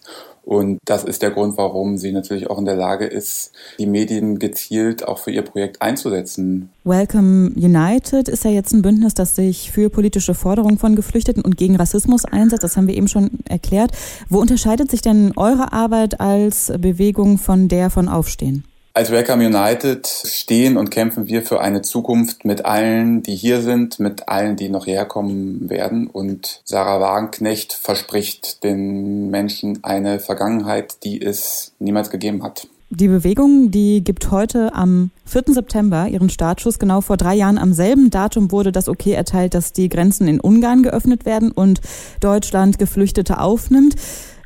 und 0.51 0.79
das 0.83 1.05
ist 1.05 1.21
der 1.21 1.31
Grund, 1.31 1.55
warum 1.55 1.97
sie 1.97 2.11
natürlich 2.11 2.49
auch 2.49 2.59
in 2.59 2.65
der 2.65 2.75
Lage 2.75 3.05
ist, 3.05 3.53
die 3.79 3.85
Medien 3.85 4.37
gezielt 4.37 5.07
auch 5.07 5.17
für 5.17 5.31
ihr 5.31 5.43
Projekt 5.43 5.81
einzusetzen. 5.81 6.69
Welcome 6.83 7.51
United 7.55 8.27
ist 8.27 8.43
ja 8.43 8.51
jetzt 8.51 8.73
ein 8.73 8.81
Bündnis, 8.81 9.13
das 9.13 9.33
sich 9.37 9.71
für 9.71 9.89
politische 9.89 10.33
Forderungen 10.33 10.77
von 10.77 10.97
Geflüchteten 10.97 11.41
und 11.41 11.55
gegen 11.55 11.77
Rassismus 11.77 12.25
einsetzt. 12.25 12.65
Das 12.65 12.75
haben 12.75 12.87
wir 12.87 12.97
eben 12.97 13.07
schon 13.07 13.29
erklärt. 13.47 13.91
Wo 14.27 14.41
unterscheidet 14.41 14.91
sich 14.91 15.01
denn 15.01 15.31
eure 15.37 15.71
Arbeit 15.71 16.19
als 16.19 16.73
Bewegung 16.77 17.37
von 17.37 17.69
der 17.69 17.89
von 17.89 18.09
Aufstehen? 18.09 18.65
Als 18.93 19.09
Welcome 19.09 19.45
United 19.45 20.05
stehen 20.05 20.75
und 20.75 20.91
kämpfen 20.91 21.27
wir 21.27 21.43
für 21.43 21.61
eine 21.61 21.81
Zukunft 21.81 22.43
mit 22.43 22.65
allen, 22.65 23.23
die 23.23 23.35
hier 23.35 23.61
sind, 23.61 24.01
mit 24.01 24.27
allen, 24.27 24.57
die 24.57 24.67
noch 24.67 24.85
herkommen 24.85 25.69
werden. 25.69 26.07
Und 26.07 26.61
Sarah 26.65 26.99
Wagenknecht 26.99 27.71
verspricht 27.71 28.65
den 28.65 29.29
Menschen 29.29 29.81
eine 29.85 30.19
Vergangenheit, 30.19 31.05
die 31.05 31.21
es 31.21 31.71
niemals 31.79 32.09
gegeben 32.09 32.43
hat. 32.43 32.67
Die 32.89 33.07
Bewegung, 33.07 33.71
die 33.71 34.03
gibt 34.03 34.29
heute 34.29 34.75
am 34.75 35.11
4. 35.23 35.43
September 35.47 36.09
ihren 36.09 36.29
Startschuss. 36.29 36.77
Genau 36.77 36.99
vor 36.99 37.15
drei 37.15 37.35
Jahren 37.35 37.57
am 37.57 37.71
selben 37.71 38.09
Datum 38.09 38.51
wurde 38.51 38.73
das 38.73 38.89
Okay 38.89 39.13
erteilt, 39.13 39.53
dass 39.53 39.71
die 39.71 39.87
Grenzen 39.87 40.27
in 40.27 40.41
Ungarn 40.41 40.83
geöffnet 40.83 41.25
werden 41.25 41.53
und 41.53 41.79
Deutschland 42.19 42.77
Geflüchtete 42.77 43.39
aufnimmt. 43.39 43.95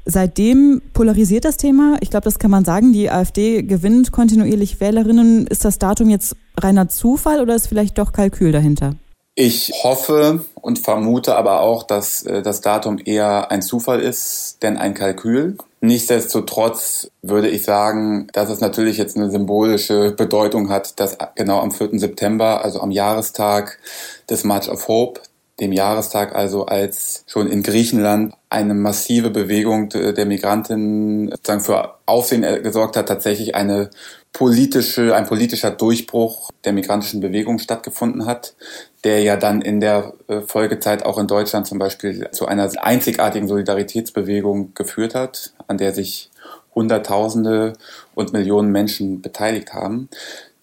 Seitdem 0.06 0.84
polarisiert 0.94 1.46
das 1.46 1.58
Thema. 1.58 1.98
Ich 2.00 2.12
glaube, 2.12 2.26
das 2.26 2.38
kann 2.38 2.52
man 2.52 2.64
sagen. 2.64 2.94
Die 2.94 3.10
AfD 3.10 3.64
gewinnt 3.64 4.12
kontinuierlich 4.12 4.80
Wählerinnen. 4.80 5.48
Ist 5.48 5.66
das 5.66 5.80
Datum 5.80 6.10
jetzt 6.10 6.36
reiner 6.58 6.90
Zufall 6.90 7.42
oder 7.42 7.56
ist 7.56 7.68
vielleicht 7.68 7.98
doch 7.98 8.14
Kalkül 8.14 8.52
dahinter? 8.52 8.96
Ich 9.38 9.74
hoffe 9.84 10.46
und 10.62 10.80
vermute 10.80 11.36
aber 11.36 11.60
auch, 11.60 11.84
dass 11.84 12.24
äh, 12.24 12.42
das 12.42 12.62
Datum 12.62 13.00
eher 13.04 13.52
ein 13.52 13.62
Zufall 13.62 14.00
ist, 14.00 14.60
denn 14.62 14.78
ein 14.78 14.94
Kalkül. 14.94 15.58
Nichtsdestotrotz 15.82 17.12
würde 17.22 17.50
ich 17.50 17.66
sagen, 17.66 18.28
dass 18.32 18.50
es 18.50 18.62
natürlich 18.62 18.98
jetzt 18.98 19.18
eine 19.18 19.30
symbolische 19.30 20.12
Bedeutung 20.12 20.70
hat, 20.70 21.00
dass 21.02 21.18
genau 21.36 21.60
am 21.60 21.72
4. 21.72 22.00
September, 22.00 22.64
also 22.64 22.80
am 22.80 22.92
Jahrestag 22.92 23.78
des 24.30 24.46
March 24.46 24.70
of 24.70 24.88
Hope, 24.88 25.20
dem 25.60 25.72
Jahrestag 25.72 26.36
also 26.36 26.66
als 26.66 27.24
schon 27.28 27.48
in 27.50 27.64
Griechenland 27.64 28.34
eine 28.50 28.74
massive 28.74 29.30
Bewegung 29.30 29.90
der 29.90 30.26
Migranten 30.26 31.30
sozusagen 31.30 31.62
für 31.62 31.96
Aufsehen 32.06 32.64
gesorgt 32.64 32.98
hat, 32.98 33.08
tatsächlich 33.08 33.56
eine 33.56 33.90
politische, 34.34 35.16
ein 35.16 35.26
politischer 35.26 35.72
Durchbruch 35.72 36.52
der 36.66 36.74
migrantischen 36.74 37.22
Bewegung 37.22 37.58
stattgefunden 37.58 38.26
hat, 38.26 38.56
der 39.06 39.22
ja 39.22 39.38
dann 39.38 39.62
in 39.62 39.80
der 39.80 40.14
äh, 40.28 40.42
Folgezeit 40.42 41.06
auch 41.06 41.18
in 41.18 41.28
Deutschland 41.28 41.68
zum 41.68 41.80
Beispiel 41.80 42.30
zu 42.32 42.46
einer 42.46 42.70
einzigartigen 42.84 43.48
Solidaritätsbewegung 43.48 44.74
geführt 44.74 45.16
hat, 45.16 45.54
an 45.68 45.78
der 45.78 45.94
sich 45.94 46.32
Hunderttausende 46.76 47.74
und 48.14 48.34
Millionen 48.34 48.72
Menschen 48.72 49.22
beteiligt 49.22 49.74
haben 49.74 50.10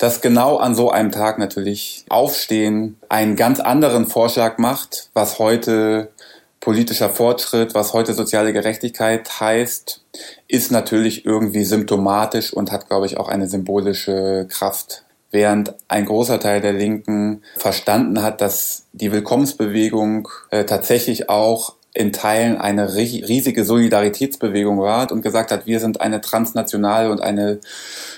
dass 0.02 0.20
genau 0.20 0.56
an 0.56 0.74
so 0.74 0.90
einem 0.90 1.12
Tag 1.12 1.38
natürlich 1.38 2.04
Aufstehen 2.08 2.98
einen 3.08 3.36
ganz 3.36 3.60
anderen 3.60 4.08
Vorschlag 4.08 4.58
macht, 4.58 5.10
was 5.14 5.38
heute 5.38 6.10
politischer 6.58 7.08
Fortschritt, 7.08 7.76
was 7.76 7.92
heute 7.92 8.12
soziale 8.12 8.52
Gerechtigkeit 8.52 9.38
heißt, 9.38 10.02
ist 10.48 10.72
natürlich 10.72 11.24
irgendwie 11.24 11.62
symptomatisch 11.62 12.52
und 12.52 12.72
hat, 12.72 12.88
glaube 12.88 13.06
ich, 13.06 13.16
auch 13.16 13.28
eine 13.28 13.48
symbolische 13.48 14.48
Kraft. 14.50 15.04
Während 15.30 15.74
ein 15.86 16.04
großer 16.04 16.40
Teil 16.40 16.60
der 16.60 16.72
Linken 16.72 17.42
verstanden 17.56 18.24
hat, 18.24 18.40
dass 18.40 18.86
die 18.92 19.12
Willkommensbewegung 19.12 20.28
äh, 20.50 20.64
tatsächlich 20.64 21.28
auch 21.28 21.76
in 21.94 22.12
Teilen 22.12 22.56
eine 22.56 22.94
riesige 22.94 23.64
Solidaritätsbewegung 23.64 24.78
war 24.78 25.12
und 25.12 25.20
gesagt 25.20 25.50
hat, 25.50 25.66
wir 25.66 25.78
sind 25.78 26.00
eine 26.00 26.22
transnationale 26.22 27.10
und 27.10 27.20
eine 27.20 27.60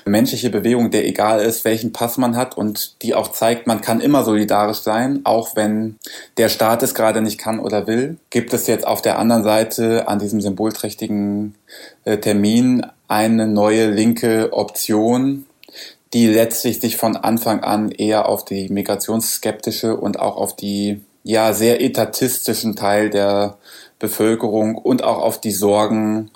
menschliche 0.05 0.49
Bewegung, 0.49 0.93
der 0.93 1.07
egal 1.07 1.41
ist, 1.41 1.65
welchen 1.65 1.93
Pass 1.93 2.17
man 2.17 2.37
hat 2.37 2.57
und 2.57 3.03
die 3.03 3.15
auch 3.15 3.33
zeigt, 3.33 3.67
man 3.67 3.81
kann 3.81 4.01
immer 4.01 4.23
solidarisch 4.23 4.79
sein, 4.79 5.23
auch 5.25 5.57
wenn 5.57 5.97
der 6.37 6.49
Staat 6.49 6.85
es 6.85 6.95
gerade 6.95 7.21
nicht 7.21 7.39
kann 7.39 7.59
oder 7.59 7.89
will. 7.89 8.19
Gibt 8.31 8.55
es 8.55 8.69
jetzt 8.69 8.87
auf 8.87 9.03
der 9.03 9.19
anderen 9.19 9.43
Seite 9.43 10.07
an 10.07 10.21
diesem 10.21 10.41
symbolträchtigen 10.41 11.57
äh, 12.05 12.19
Termin 12.19 12.87
eine 13.09 13.49
neue 13.49 13.91
linke 13.91 14.53
Option, 14.53 15.47
die 16.13 16.29
letztlich 16.29 16.81
sich 16.81 16.97
von 16.97 17.17
Anfang 17.17 17.65
an 17.65 17.91
eher 17.91 18.29
auf 18.29 18.45
die 18.45 18.69
migrationsskeptische 18.69 19.97
und 19.97 20.21
auch 20.21 20.37
auf 20.37 20.55
die 20.55 21.01
ja 21.25 21.53
sehr 21.55 21.81
etatistischen 21.81 22.77
Teil 22.77 23.11
der 23.11 23.57
Bevölkerung 23.99 24.77
und 24.77 25.05
auch 25.05 25.19
auf 25.19 25.41
die 25.41 25.53
Sorgen 25.53 26.31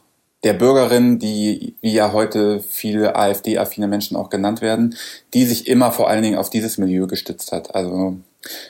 der 0.44 0.52
Bürgerinnen, 0.52 1.18
die 1.18 1.74
wie 1.80 1.92
ja 1.92 2.12
heute 2.12 2.60
viele 2.60 3.16
AfD-affine 3.16 3.88
Menschen 3.88 4.16
auch 4.16 4.30
genannt 4.30 4.60
werden, 4.60 4.94
die 5.34 5.44
sich 5.44 5.66
immer 5.66 5.90
vor 5.90 6.08
allen 6.08 6.22
Dingen 6.22 6.38
auf 6.38 6.50
dieses 6.50 6.78
Milieu 6.78 7.06
gestützt 7.06 7.50
hat. 7.52 7.74
Also 7.74 8.16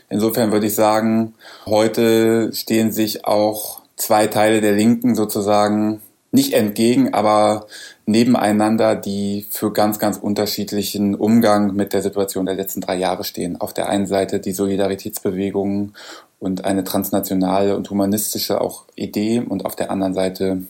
insofern 0.08 0.50
würde 0.50 0.66
ich 0.66 0.74
sagen, 0.74 1.34
heute 1.66 2.52
stehen 2.54 2.90
sich 2.90 3.26
auch 3.26 3.82
zwei 3.96 4.28
Teile 4.28 4.60
der 4.60 4.72
Linken 4.72 5.14
sozusagen 5.14 6.00
nicht 6.30 6.52
entgegen, 6.52 7.14
aber 7.14 7.66
nebeneinander, 8.06 8.94
die 8.94 9.46
für 9.50 9.72
ganz, 9.72 9.98
ganz 9.98 10.18
unterschiedlichen 10.18 11.14
Umgang 11.14 11.74
mit 11.74 11.92
der 11.92 12.02
Situation 12.02 12.46
der 12.46 12.54
letzten 12.54 12.82
drei 12.82 12.96
Jahre 12.96 13.24
stehen. 13.24 13.58
Auf 13.60 13.72
der 13.72 13.88
einen 13.88 14.06
Seite 14.06 14.38
die 14.38 14.52
Solidaritätsbewegungen 14.52 15.94
und 16.38 16.64
eine 16.64 16.84
transnationale 16.84 17.76
und 17.76 17.90
humanistische 17.90 18.60
auch 18.60 18.84
Idee 18.94 19.40
und 19.40 19.64
auf 19.64 19.76
der 19.76 19.90
anderen 19.90 20.14
Seite 20.14 20.62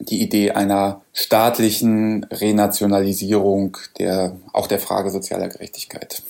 die 0.00 0.22
Idee 0.22 0.52
einer 0.52 1.02
staatlichen 1.12 2.24
Renationalisierung 2.24 3.76
der, 3.98 4.36
auch 4.52 4.66
der 4.66 4.80
Frage 4.80 5.10
sozialer 5.10 5.48
Gerechtigkeit. 5.48 6.22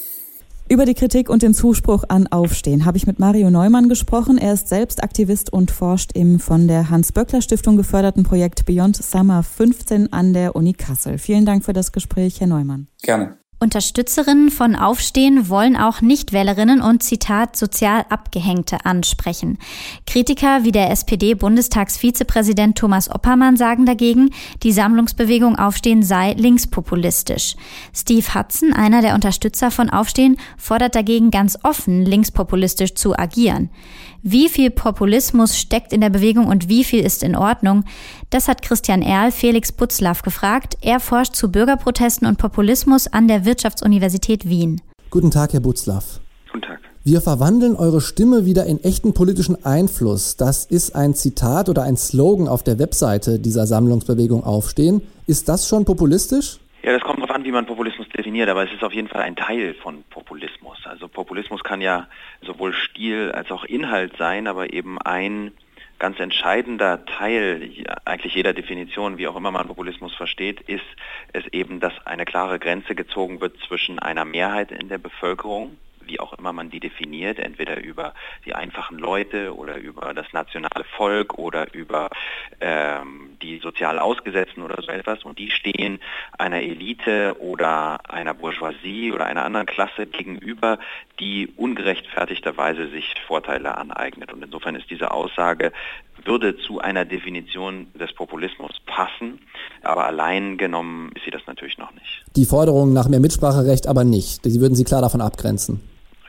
Über 0.67 0.87
die 0.87 0.95
Kritik 0.95 1.29
und 1.29 1.43
den 1.43 1.53
Zuspruch 1.53 2.05
an 2.09 2.27
Aufstehen 2.27 2.87
habe 2.87 2.97
ich 2.97 3.07
mit 3.07 3.19
Mario 3.19 3.51
Neumann 3.51 3.91
gesprochen. 3.91 4.39
Er 4.39 4.55
ist 4.55 4.69
selbst 4.69 5.03
Aktivist 5.03 5.53
und 5.53 5.71
forscht 5.71 6.13
im 6.15 6.41
von 6.41 6.69
der 6.69 6.89
Hans-Böckler-Stiftung 6.89 7.77
geförderten 7.77 8.23
Projekt 8.23 8.65
Beyond 8.65 8.97
Summer 8.97 9.43
15 9.43 10.13
an 10.15 10.33
der 10.33 10.57
Uni 10.57 10.73
Kassel. 10.73 11.19
Vielen 11.19 11.45
Dank 11.45 11.67
für 11.67 11.75
das 11.75 11.93
Gespräch, 11.93 12.41
Herr 12.41 12.47
Neumann. 12.47 12.89
Gerne. 13.03 13.37
Unterstützerinnen 13.65 14.51
von 14.51 14.77
Aufstehen 14.77 15.49
wollen 15.49 15.75
auch 15.75 16.03
Nichtwählerinnen 16.03 16.83
und 16.83 17.03
Zitat 17.03 17.57
sozial 17.57 18.05
Abgehängte 18.11 18.85
ansprechen. 18.85 19.57
Kritiker 20.07 20.65
wie 20.65 20.71
der 20.71 20.91
SPD-Bundestagsvizepräsident 20.91 22.77
Thomas 22.77 23.11
Oppermann 23.11 23.57
sagen 23.57 23.87
dagegen, 23.87 24.31
die 24.63 24.71
Sammlungsbewegung 24.71 25.57
Aufstehen 25.57 26.03
sei 26.03 26.35
linkspopulistisch. 26.35 27.57
Steve 27.95 28.35
Hudson, 28.35 28.75
einer 28.75 29.01
der 29.01 29.15
Unterstützer 29.15 29.71
von 29.71 29.89
Aufstehen, 29.89 30.37
fordert 30.59 30.95
dagegen 30.95 31.31
ganz 31.31 31.59
offen, 31.63 32.05
linkspopulistisch 32.05 32.95
zu 32.95 33.19
agieren. 33.19 33.71
Wie 34.27 34.49
viel 34.49 34.71
Populismus 34.71 35.59
steckt 35.59 35.93
in 35.93 36.01
der 36.01 36.09
Bewegung 36.09 36.47
und 36.47 36.69
wie 36.69 36.85
viel 36.85 37.01
ist 37.01 37.23
in 37.23 37.37
Ordnung? 37.37 37.85
Das 38.35 38.49
hat 38.49 38.63
Christian 38.63 39.01
Erl 39.01 39.31
Felix 39.31 39.71
Butzlaff 39.71 40.23
gefragt. 40.23 40.77
Er 40.83 40.99
forscht 40.99 41.37
zu 41.37 41.53
Bürgerprotesten 41.53 42.27
und 42.27 42.37
Populismus 42.37 43.07
an 43.07 43.29
der 43.29 43.45
Wirtschaftsuniversität 43.45 44.49
Wien. 44.49 44.81
Guten 45.11 45.31
Tag, 45.31 45.53
Herr 45.53 45.61
Butzlaff. 45.61 46.19
Guten 46.51 46.67
Tag. 46.67 46.81
Wir 47.05 47.21
verwandeln 47.21 47.77
eure 47.77 48.01
Stimme 48.01 48.45
wieder 48.45 48.67
in 48.67 48.83
echten 48.83 49.15
politischen 49.15 49.65
Einfluss. 49.65 50.37
Das 50.37 50.67
ist 50.67 50.97
ein 50.97 51.15
Zitat 51.15 51.69
oder 51.69 51.85
ein 51.85 51.97
Slogan 51.97 52.49
auf 52.49 52.65
der 52.65 52.81
Webseite 52.81 53.39
dieser 53.39 53.69
Sammlungsbewegung 53.69 54.43
Aufstehen. 54.43 55.03
Ist 55.29 55.49
das 55.49 55.69
schon 55.69 55.85
populistisch? 55.85 56.59
Ja, 56.83 56.93
das 56.93 57.03
kommt 57.03 57.21
darauf 57.21 57.37
an, 57.37 57.45
wie 57.45 57.53
man 57.53 57.67
Populismus 57.67 58.09
definiert, 58.09 58.49
aber 58.49 58.65
es 58.65 58.73
ist 58.73 58.83
auf 58.83 58.93
jeden 58.93 59.07
Fall 59.07 59.23
ein 59.23 59.37
Teil 59.37 59.75
von 59.81 60.03
Populismus. 60.11 60.79
Also 60.87 61.07
Populismus 61.07 61.63
kann 61.63 61.81
ja 61.81 62.09
sowohl 62.45 62.73
Stil 62.73 63.31
als 63.31 63.53
auch 63.53 63.65
Inhalt 63.65 64.15
sein, 64.19 64.49
aber 64.49 64.73
eben 64.73 65.01
ein 65.01 65.53
ganz 65.99 66.19
entscheidender 66.21 67.05
Teil 67.07 67.71
eigentlich 68.05 68.35
jeder 68.35 68.53
Definition, 68.53 69.19
wie 69.19 69.29
auch 69.29 69.37
immer 69.37 69.51
man 69.51 69.69
Populismus 69.69 70.15
versteht, 70.15 70.61
ist 70.63 70.85
es 71.33 71.47
eben, 71.49 71.81
dass 71.81 71.93
eine 72.07 72.25
klare 72.25 72.59
Grenze 72.59 72.95
gezogen 72.95 73.41
wird 73.41 73.57
zwischen 73.67 73.99
einer 73.99 74.25
Mehrheit 74.25 74.71
in 74.73 74.89
der 74.89 74.99
Bevölkerung, 74.99 75.77
wie 76.07 76.21
auch 76.21 76.33
immer 76.35 76.53
man 76.53 76.71
die 76.71 76.81
definiert, 76.81 77.39
entweder 77.39 77.83
über 77.83 78.15
die 78.45 78.55
einfachen 78.55 78.99
Leute 78.99 79.55
oder 79.57 79.77
über 79.77 80.13
das 80.15 80.33
nationale 80.33 80.85
Volk 80.97 81.39
oder 81.39 81.73
über 81.75 82.11
ähm, 82.61 83.34
die 83.45 83.59
sozial 83.59 83.99
Ausgesetzten 83.99 84.63
oder 84.63 84.83
so 84.83 84.91
etwas. 84.91 85.25
Und 85.25 85.39
die 85.39 85.51
stehen 85.51 86.01
einer 86.39 86.63
Elite 86.63 87.37
oder 87.39 87.99
einer 88.09 88.35
Bourgeoisie 88.35 89.13
oder 89.13 89.27
einer 89.27 89.45
anderen 89.45 89.67
Klasse 89.67 90.07
gegenüber, 90.07 90.79
die 91.21 91.53
ungerechtfertigterweise 91.57 92.89
sich 92.89 93.15
Vorteile 93.27 93.77
aneignet. 93.77 94.33
Und 94.33 94.43
insofern 94.43 94.75
ist 94.75 94.91
diese 94.91 95.11
Aussage, 95.11 95.73
würde 96.25 96.57
zu 96.57 96.81
einer 96.81 97.05
Definition 97.05 97.89
des 97.95 98.13
Populismus 98.15 98.73
passen, 98.87 99.41
aber 99.83 100.07
allein 100.07 100.57
genommen 100.57 101.13
ist 101.15 101.25
sie 101.25 101.31
das 101.31 101.43
natürlich 101.47 101.77
noch 101.79 101.93
nicht. 101.93 102.25
Die 102.37 102.47
Forderung 102.47 102.93
nach 102.93 103.09
mehr 103.09 103.21
Mitspracherecht 103.21 103.87
aber 103.87 104.05
nicht. 104.05 104.43
Sie 104.45 104.61
würden 104.61 104.75
Sie 104.75 104.85
klar 104.85 105.03
davon 105.03 105.21
abgrenzen. 105.21 105.81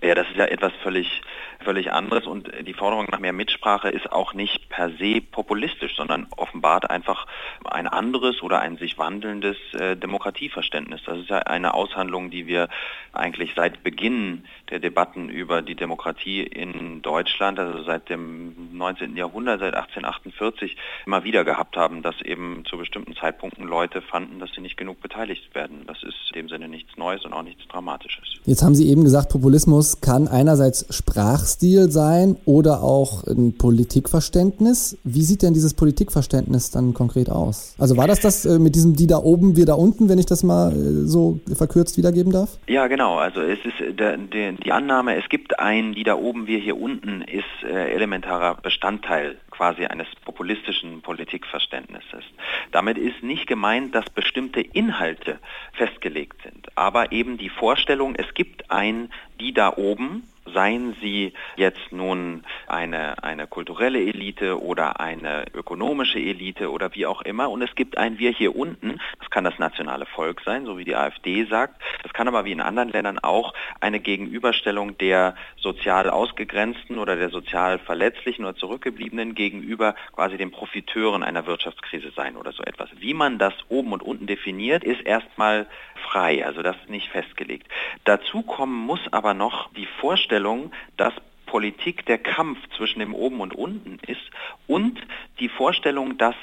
Ja, 0.01 0.13
das 0.13 0.27
ist 0.27 0.35
ja 0.35 0.45
etwas 0.45 0.73
völlig 0.83 1.21
völlig 1.65 1.91
anderes 1.91 2.25
und 2.27 2.49
die 2.65 2.73
Forderung 2.73 3.07
nach 3.11 3.19
mehr 3.19 3.33
Mitsprache 3.33 3.89
ist 3.89 4.11
auch 4.11 4.33
nicht 4.33 4.69
per 4.69 4.91
se 4.91 5.19
populistisch, 5.19 5.95
sondern 5.97 6.27
offenbart 6.37 6.89
einfach 6.89 7.25
ein 7.65 7.87
anderes 7.87 8.41
oder 8.41 8.59
ein 8.59 8.77
sich 8.77 8.97
wandelndes 8.97 9.57
äh, 9.73 9.97
Demokratieverständnis. 9.97 11.01
Das 11.05 11.17
ist 11.17 11.29
ja 11.29 11.39
eine 11.39 11.73
Aushandlung, 11.73 12.29
die 12.29 12.47
wir 12.47 12.69
eigentlich 13.11 13.53
seit 13.55 13.83
Beginn 13.83 14.45
der 14.69 14.79
Debatten 14.79 15.29
über 15.29 15.61
die 15.61 15.75
Demokratie 15.75 16.41
in 16.41 17.01
Deutschland, 17.01 17.59
also 17.59 17.83
seit 17.83 18.09
dem 18.09 18.77
19. 18.77 19.15
Jahrhundert, 19.17 19.59
seit 19.59 19.73
1848, 19.73 20.77
immer 21.05 21.23
wieder 21.23 21.43
gehabt 21.43 21.77
haben, 21.77 22.03
dass 22.03 22.21
eben 22.21 22.63
zu 22.69 22.77
bestimmten 22.77 23.15
Zeitpunkten 23.15 23.65
Leute 23.65 24.01
fanden, 24.01 24.39
dass 24.39 24.51
sie 24.53 24.61
nicht 24.61 24.77
genug 24.77 25.01
beteiligt 25.01 25.55
werden. 25.55 25.85
Das 25.87 26.03
ist 26.03 26.15
in 26.33 26.41
dem 26.41 26.49
Sinne 26.49 26.67
nichts 26.67 26.95
Neues 26.97 27.25
und 27.25 27.33
auch 27.33 27.43
nichts 27.43 27.67
Dramatisches. 27.67 28.23
Jetzt 28.45 28.61
haben 28.61 28.75
Sie 28.75 28.87
eben 28.89 29.03
gesagt, 29.03 29.31
Populismus 29.31 30.01
kann 30.01 30.27
einerseits 30.27 30.85
Sprachs 30.95 31.54
Lebensstil 31.55 31.91
sein 31.91 32.37
oder 32.45 32.83
auch 32.83 33.23
ein 33.27 33.57
Politikverständnis. 33.57 34.97
Wie 35.03 35.21
sieht 35.21 35.41
denn 35.41 35.53
dieses 35.53 35.73
Politikverständnis 35.73 36.71
dann 36.71 36.93
konkret 36.93 37.29
aus? 37.29 37.75
Also 37.77 37.97
war 37.97 38.07
das 38.07 38.19
das 38.19 38.45
äh, 38.45 38.59
mit 38.59 38.75
diesem 38.75 38.95
die 38.95 39.07
da 39.07 39.17
oben, 39.17 39.55
wir 39.55 39.65
da 39.65 39.73
unten, 39.73 40.09
wenn 40.09 40.19
ich 40.19 40.25
das 40.25 40.43
mal 40.43 40.71
äh, 40.71 41.07
so 41.07 41.39
verkürzt 41.53 41.97
wiedergeben 41.97 42.31
darf? 42.31 42.57
Ja, 42.67 42.87
genau. 42.87 43.17
Also 43.17 43.41
es 43.41 43.59
ist 43.63 43.79
äh, 43.79 43.93
der, 43.93 44.17
der, 44.17 44.53
die 44.53 44.71
Annahme, 44.71 45.15
es 45.15 45.29
gibt 45.29 45.59
ein 45.59 45.93
die 45.93 46.03
da 46.03 46.15
oben, 46.15 46.47
wir 46.47 46.59
hier 46.59 46.79
unten, 46.79 47.21
ist 47.21 47.45
äh, 47.63 47.91
elementarer 47.93 48.55
Bestandteil 48.55 49.37
quasi 49.49 49.85
eines 49.85 50.07
populistischen 50.25 51.01
Politikverständnisses. 51.01 52.23
Damit 52.71 52.97
ist 52.97 53.23
nicht 53.23 53.47
gemeint, 53.47 53.95
dass 53.95 54.09
bestimmte 54.09 54.59
Inhalte 54.59 55.39
festgelegt 55.73 56.41
sind, 56.43 56.67
aber 56.75 57.13
eben 57.13 57.37
die 57.37 57.49
Vorstellung, 57.49 58.15
es 58.15 58.33
gibt 58.33 58.69
ein 58.69 59.09
die 59.39 59.53
da 59.53 59.73
oben, 59.77 60.23
seien 60.53 60.95
sie 61.01 61.33
jetzt 61.55 61.91
nun 61.91 62.43
eine, 62.67 63.23
eine 63.23 63.47
kulturelle 63.47 63.99
Elite 63.99 64.61
oder 64.61 64.99
eine 64.99 65.45
ökonomische 65.53 66.19
Elite 66.19 66.71
oder 66.71 66.93
wie 66.93 67.05
auch 67.05 67.21
immer. 67.21 67.49
Und 67.49 67.61
es 67.61 67.73
gibt 67.75 67.97
ein 67.97 68.19
Wir 68.19 68.31
hier 68.31 68.55
unten, 68.55 68.99
das 69.19 69.29
kann 69.29 69.43
das 69.43 69.57
nationale 69.59 70.05
Volk 70.05 70.41
sein, 70.45 70.65
so 70.65 70.77
wie 70.77 70.85
die 70.85 70.95
AfD 70.95 71.45
sagt. 71.45 71.81
Das 72.03 72.13
kann 72.13 72.27
aber 72.27 72.45
wie 72.45 72.51
in 72.51 72.61
anderen 72.61 72.89
Ländern 72.89 73.19
auch 73.19 73.53
eine 73.79 73.99
Gegenüberstellung 73.99 74.97
der 74.97 75.35
sozial 75.57 76.09
ausgegrenzten 76.09 76.97
oder 76.99 77.15
der 77.15 77.29
sozial 77.29 77.79
verletzlichen 77.79 78.45
oder 78.45 78.55
zurückgebliebenen 78.55 79.35
gegenüber 79.35 79.95
quasi 80.13 80.37
den 80.37 80.51
Profiteuren 80.51 81.23
einer 81.23 81.45
Wirtschaftskrise 81.47 82.11
sein 82.15 82.37
oder 82.37 82.51
so 82.51 82.63
etwas. 82.63 82.89
Wie 82.99 83.13
man 83.13 83.37
das 83.39 83.53
oben 83.69 83.93
und 83.93 84.03
unten 84.03 84.27
definiert, 84.27 84.83
ist 84.83 85.01
erstmal 85.01 85.67
frei, 86.11 86.45
also 86.45 86.61
das 86.61 86.75
ist 86.77 86.89
nicht 86.89 87.09
festgelegt. 87.09 87.67
Dazu 88.03 88.41
kommen 88.41 88.85
muss 88.85 89.01
aber 89.11 89.33
noch 89.33 89.71
die 89.73 89.87
Vorstellung, 89.99 90.71
dass 90.97 91.13
Politik 91.45 92.05
der 92.05 92.17
Kampf 92.17 92.57
zwischen 92.75 92.99
dem 92.99 93.13
Oben 93.13 93.39
und 93.39 93.53
Unten 93.53 93.99
ist 94.07 94.29
und 94.67 94.99
die 95.39 95.49
Vorstellung, 95.49 96.17
dass 96.17 96.35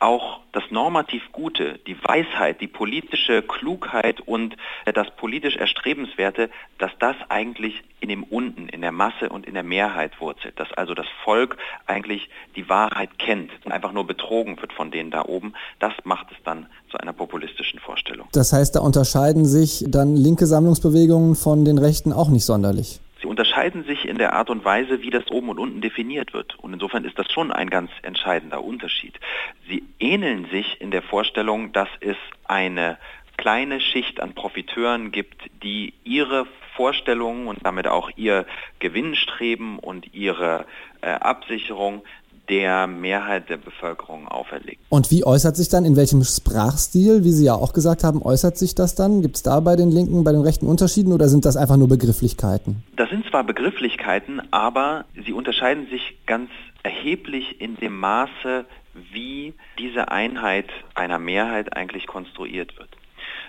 auch 0.00 0.40
das 0.52 0.64
normativ 0.70 1.22
Gute, 1.32 1.78
die 1.86 1.96
Weisheit, 2.04 2.60
die 2.60 2.68
politische 2.68 3.42
Klugheit 3.42 4.20
und 4.20 4.56
das 4.84 5.10
politisch 5.16 5.56
Erstrebenswerte, 5.56 6.50
dass 6.78 6.90
das 6.98 7.16
eigentlich 7.30 7.82
in 8.00 8.10
dem 8.10 8.22
Unten, 8.22 8.63
der 8.84 8.92
Masse 8.92 9.28
und 9.30 9.46
in 9.46 9.54
der 9.54 9.62
Mehrheit 9.62 10.20
wurzelt. 10.20 10.60
Dass 10.60 10.72
also 10.74 10.94
das 10.94 11.06
Volk 11.24 11.56
eigentlich 11.86 12.28
die 12.54 12.68
Wahrheit 12.68 13.18
kennt 13.18 13.50
und 13.64 13.72
einfach 13.72 13.92
nur 13.92 14.06
betrogen 14.06 14.60
wird 14.60 14.72
von 14.72 14.90
denen 14.90 15.10
da 15.10 15.24
oben. 15.24 15.54
Das 15.80 15.92
macht 16.04 16.28
es 16.30 16.36
dann 16.44 16.66
zu 16.90 16.98
einer 16.98 17.12
populistischen 17.12 17.80
Vorstellung. 17.80 18.28
Das 18.32 18.52
heißt, 18.52 18.76
da 18.76 18.80
unterscheiden 18.80 19.46
sich 19.46 19.84
dann 19.88 20.16
linke 20.16 20.46
Sammlungsbewegungen 20.46 21.34
von 21.34 21.64
den 21.64 21.78
Rechten 21.78 22.12
auch 22.12 22.28
nicht 22.28 22.44
sonderlich. 22.44 23.00
Sie 23.20 23.26
unterscheiden 23.26 23.84
sich 23.84 24.04
in 24.06 24.18
der 24.18 24.34
Art 24.34 24.50
und 24.50 24.66
Weise, 24.66 25.00
wie 25.00 25.08
das 25.08 25.30
oben 25.30 25.48
und 25.48 25.58
unten 25.58 25.80
definiert 25.80 26.34
wird. 26.34 26.58
Und 26.58 26.74
insofern 26.74 27.06
ist 27.06 27.18
das 27.18 27.32
schon 27.32 27.50
ein 27.50 27.70
ganz 27.70 27.90
entscheidender 28.02 28.62
Unterschied. 28.62 29.18
Sie 29.66 29.82
ähneln 29.98 30.46
sich 30.50 30.78
in 30.82 30.90
der 30.90 31.00
Vorstellung, 31.00 31.72
dass 31.72 31.88
es 32.00 32.16
eine 32.44 32.98
kleine 33.38 33.80
Schicht 33.80 34.20
an 34.20 34.34
Profiteuren 34.34 35.10
gibt, 35.10 35.42
die 35.62 35.94
ihre 36.04 36.46
Vorstellungen 36.76 37.46
und 37.46 37.64
damit 37.64 37.86
auch 37.86 38.10
ihr 38.16 38.46
Gewinnstreben 38.78 39.78
und 39.78 40.14
ihre 40.14 40.66
äh, 41.00 41.10
Absicherung 41.10 42.02
der 42.48 42.86
Mehrheit 42.86 43.48
der 43.48 43.56
Bevölkerung 43.56 44.28
auferlegt. 44.28 44.80
Und 44.90 45.10
wie 45.10 45.24
äußert 45.24 45.56
sich 45.56 45.68
dann, 45.68 45.84
in 45.84 45.96
welchem 45.96 46.22
Sprachstil, 46.24 47.24
wie 47.24 47.30
Sie 47.30 47.46
ja 47.46 47.54
auch 47.54 47.72
gesagt 47.72 48.04
haben, 48.04 48.20
äußert 48.22 48.58
sich 48.58 48.74
das 48.74 48.94
dann? 48.94 49.22
Gibt 49.22 49.36
es 49.36 49.42
da 49.42 49.60
bei 49.60 49.76
den 49.76 49.90
Linken, 49.90 50.24
bei 50.24 50.32
den 50.32 50.42
Rechten 50.42 50.66
Unterschieden 50.66 51.12
oder 51.12 51.28
sind 51.28 51.44
das 51.44 51.56
einfach 51.56 51.76
nur 51.76 51.88
Begrifflichkeiten? 51.88 52.82
Das 52.96 53.08
sind 53.08 53.26
zwar 53.30 53.44
Begrifflichkeiten, 53.44 54.42
aber 54.50 55.04
sie 55.24 55.32
unterscheiden 55.32 55.86
sich 55.88 56.18
ganz 56.26 56.50
erheblich 56.82 57.60
in 57.60 57.76
dem 57.76 57.98
Maße, 57.98 58.66
wie 59.12 59.54
diese 59.78 60.10
Einheit 60.10 60.66
einer 60.94 61.18
Mehrheit 61.18 61.74
eigentlich 61.76 62.06
konstruiert 62.06 62.76
wird. 62.78 62.90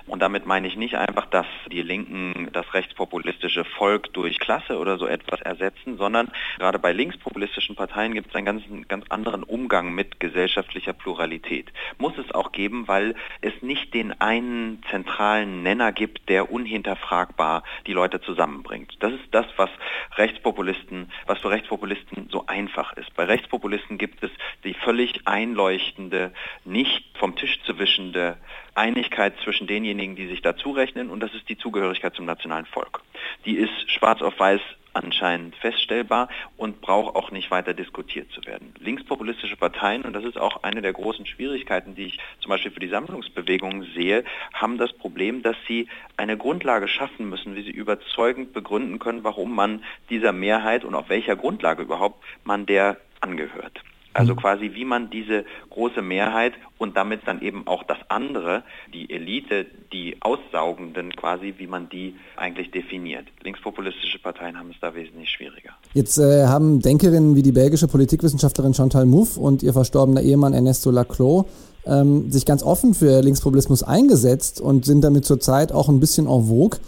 Und 0.07 0.19
damit 0.21 0.45
meine 0.45 0.67
ich 0.67 0.75
nicht 0.75 0.95
einfach, 0.95 1.25
dass 1.25 1.47
die 1.71 1.81
Linken 1.81 2.49
das 2.53 2.73
rechtspopulistische 2.73 3.65
Volk 3.65 4.13
durch 4.13 4.39
Klasse 4.39 4.77
oder 4.77 4.97
so 4.97 5.07
etwas 5.07 5.41
ersetzen, 5.41 5.97
sondern 5.97 6.29
gerade 6.59 6.77
bei 6.77 6.91
linkspopulistischen 6.91 7.75
Parteien 7.75 8.13
gibt 8.13 8.29
es 8.29 8.35
einen 8.35 8.45
ganz, 8.45 8.63
ganz 8.87 9.05
anderen 9.09 9.43
Umgang 9.43 9.93
mit 9.95 10.19
gesellschaftlicher 10.19 10.93
Pluralität. 10.93 11.71
Muss 11.97 12.17
es 12.19 12.33
auch 12.35 12.51
geben, 12.51 12.87
weil 12.87 13.15
es 13.41 13.53
nicht 13.61 13.93
den 13.95 14.19
einen 14.21 14.83
zentralen 14.91 15.63
Nenner 15.63 15.91
gibt, 15.91 16.29
der 16.29 16.51
unhinterfragbar 16.51 17.63
die 17.87 17.93
Leute 17.93 18.21
zusammenbringt. 18.21 18.95
Das 18.99 19.11
ist 19.13 19.27
das, 19.31 19.47
was 19.57 19.69
Rechtspopulisten, 20.17 21.11
was 21.25 21.39
für 21.39 21.49
Rechtspopulisten 21.49 22.29
so 22.29 22.45
einfach 22.45 22.93
ist. 22.93 23.13
Bei 23.15 23.25
Rechtspopulisten 23.25 23.97
gibt 23.97 24.23
es 24.23 24.29
die 24.63 24.75
völlig 24.75 25.21
einleuchtende, 25.25 26.31
nicht 26.63 27.05
vom 27.17 27.35
Tisch 27.35 27.59
zu 27.63 27.79
wischende 27.79 28.37
Einigkeit 28.75 29.33
zwischen 29.43 29.67
denjenigen, 29.67 30.15
die 30.15 30.27
sich 30.27 30.41
dazu 30.41 30.71
rechnen, 30.71 31.09
und 31.09 31.21
das 31.21 31.33
ist 31.33 31.49
die 31.49 31.57
Zugehörigkeit 31.57 32.13
zum 32.13 32.25
nationalen 32.25 32.65
Volk. 32.65 33.01
Die 33.45 33.55
ist 33.55 33.91
schwarz 33.91 34.21
auf 34.21 34.39
weiß 34.39 34.61
anscheinend 34.95 35.55
feststellbar 35.57 36.29
und 36.57 36.81
braucht 36.81 37.15
auch 37.15 37.31
nicht 37.31 37.51
weiter 37.51 37.73
diskutiert 37.73 38.31
zu 38.31 38.45
werden. 38.45 38.73
Linkspopulistische 38.79 39.57
Parteien, 39.57 40.03
und 40.03 40.13
das 40.13 40.23
ist 40.23 40.37
auch 40.37 40.63
eine 40.63 40.81
der 40.81 40.93
großen 40.93 41.25
Schwierigkeiten, 41.25 41.95
die 41.95 42.05
ich 42.05 42.19
zum 42.39 42.49
Beispiel 42.49 42.71
für 42.71 42.79
die 42.79 42.87
Sammlungsbewegung 42.87 43.83
sehe, 43.93 44.23
haben 44.53 44.77
das 44.77 44.93
Problem, 44.93 45.43
dass 45.43 45.57
sie 45.67 45.87
eine 46.17 46.37
Grundlage 46.37 46.87
schaffen 46.87 47.29
müssen, 47.29 47.55
wie 47.55 47.63
sie 47.63 47.71
überzeugend 47.71 48.53
begründen 48.53 48.99
können, 48.99 49.23
warum 49.23 49.53
man 49.53 49.83
dieser 50.09 50.31
Mehrheit 50.31 50.85
und 50.85 50.95
auf 50.95 51.09
welcher 51.09 51.35
Grundlage 51.35 51.83
überhaupt 51.83 52.23
man 52.43 52.65
der 52.65 52.97
angehört. 53.19 53.81
Also 54.15 54.33
mhm. 54.33 54.37
quasi, 54.37 54.71
wie 54.73 54.85
man 54.85 55.09
diese 55.09 55.43
große 55.71 56.01
Mehrheit 56.01 56.53
und 56.77 56.95
damit 56.95 57.21
dann 57.25 57.41
eben 57.41 57.67
auch 57.67 57.83
das 57.83 57.97
andere, 58.07 58.63
die 58.93 59.09
Elite, 59.09 59.65
die 59.91 60.15
Aussaugenden 60.21 61.11
quasi, 61.11 61.55
wie 61.57 61.67
man 61.67 61.89
die 61.89 62.15
eigentlich 62.37 62.71
definiert. 62.71 63.25
Linkspopulistische 63.43 64.19
Parteien 64.19 64.57
haben 64.57 64.71
es 64.71 64.77
da 64.79 64.95
wesentlich 64.95 65.29
schwieriger. 65.29 65.71
Jetzt 65.93 66.17
äh, 66.17 66.45
haben 66.47 66.81
Denkerinnen 66.81 67.35
wie 67.35 67.43
die 67.43 67.51
belgische 67.51 67.89
Politikwissenschaftlerin 67.89 68.73
Chantal 68.73 69.05
Mouffe 69.05 69.37
und 69.37 69.63
ihr 69.63 69.73
verstorbener 69.73 70.21
Ehemann 70.21 70.53
Ernesto 70.53 70.91
Laclos 70.91 71.45
ähm, 71.85 72.31
sich 72.31 72.45
ganz 72.45 72.63
offen 72.63 72.93
für 72.93 73.21
Linkspopulismus 73.21 73.83
eingesetzt 73.83 74.61
und 74.61 74.85
sind 74.85 75.03
damit 75.03 75.25
zurzeit 75.25 75.73
auch 75.73 75.89
ein 75.89 75.99
bisschen 75.99 76.27
en 76.27 76.45
vogue. 76.45 76.79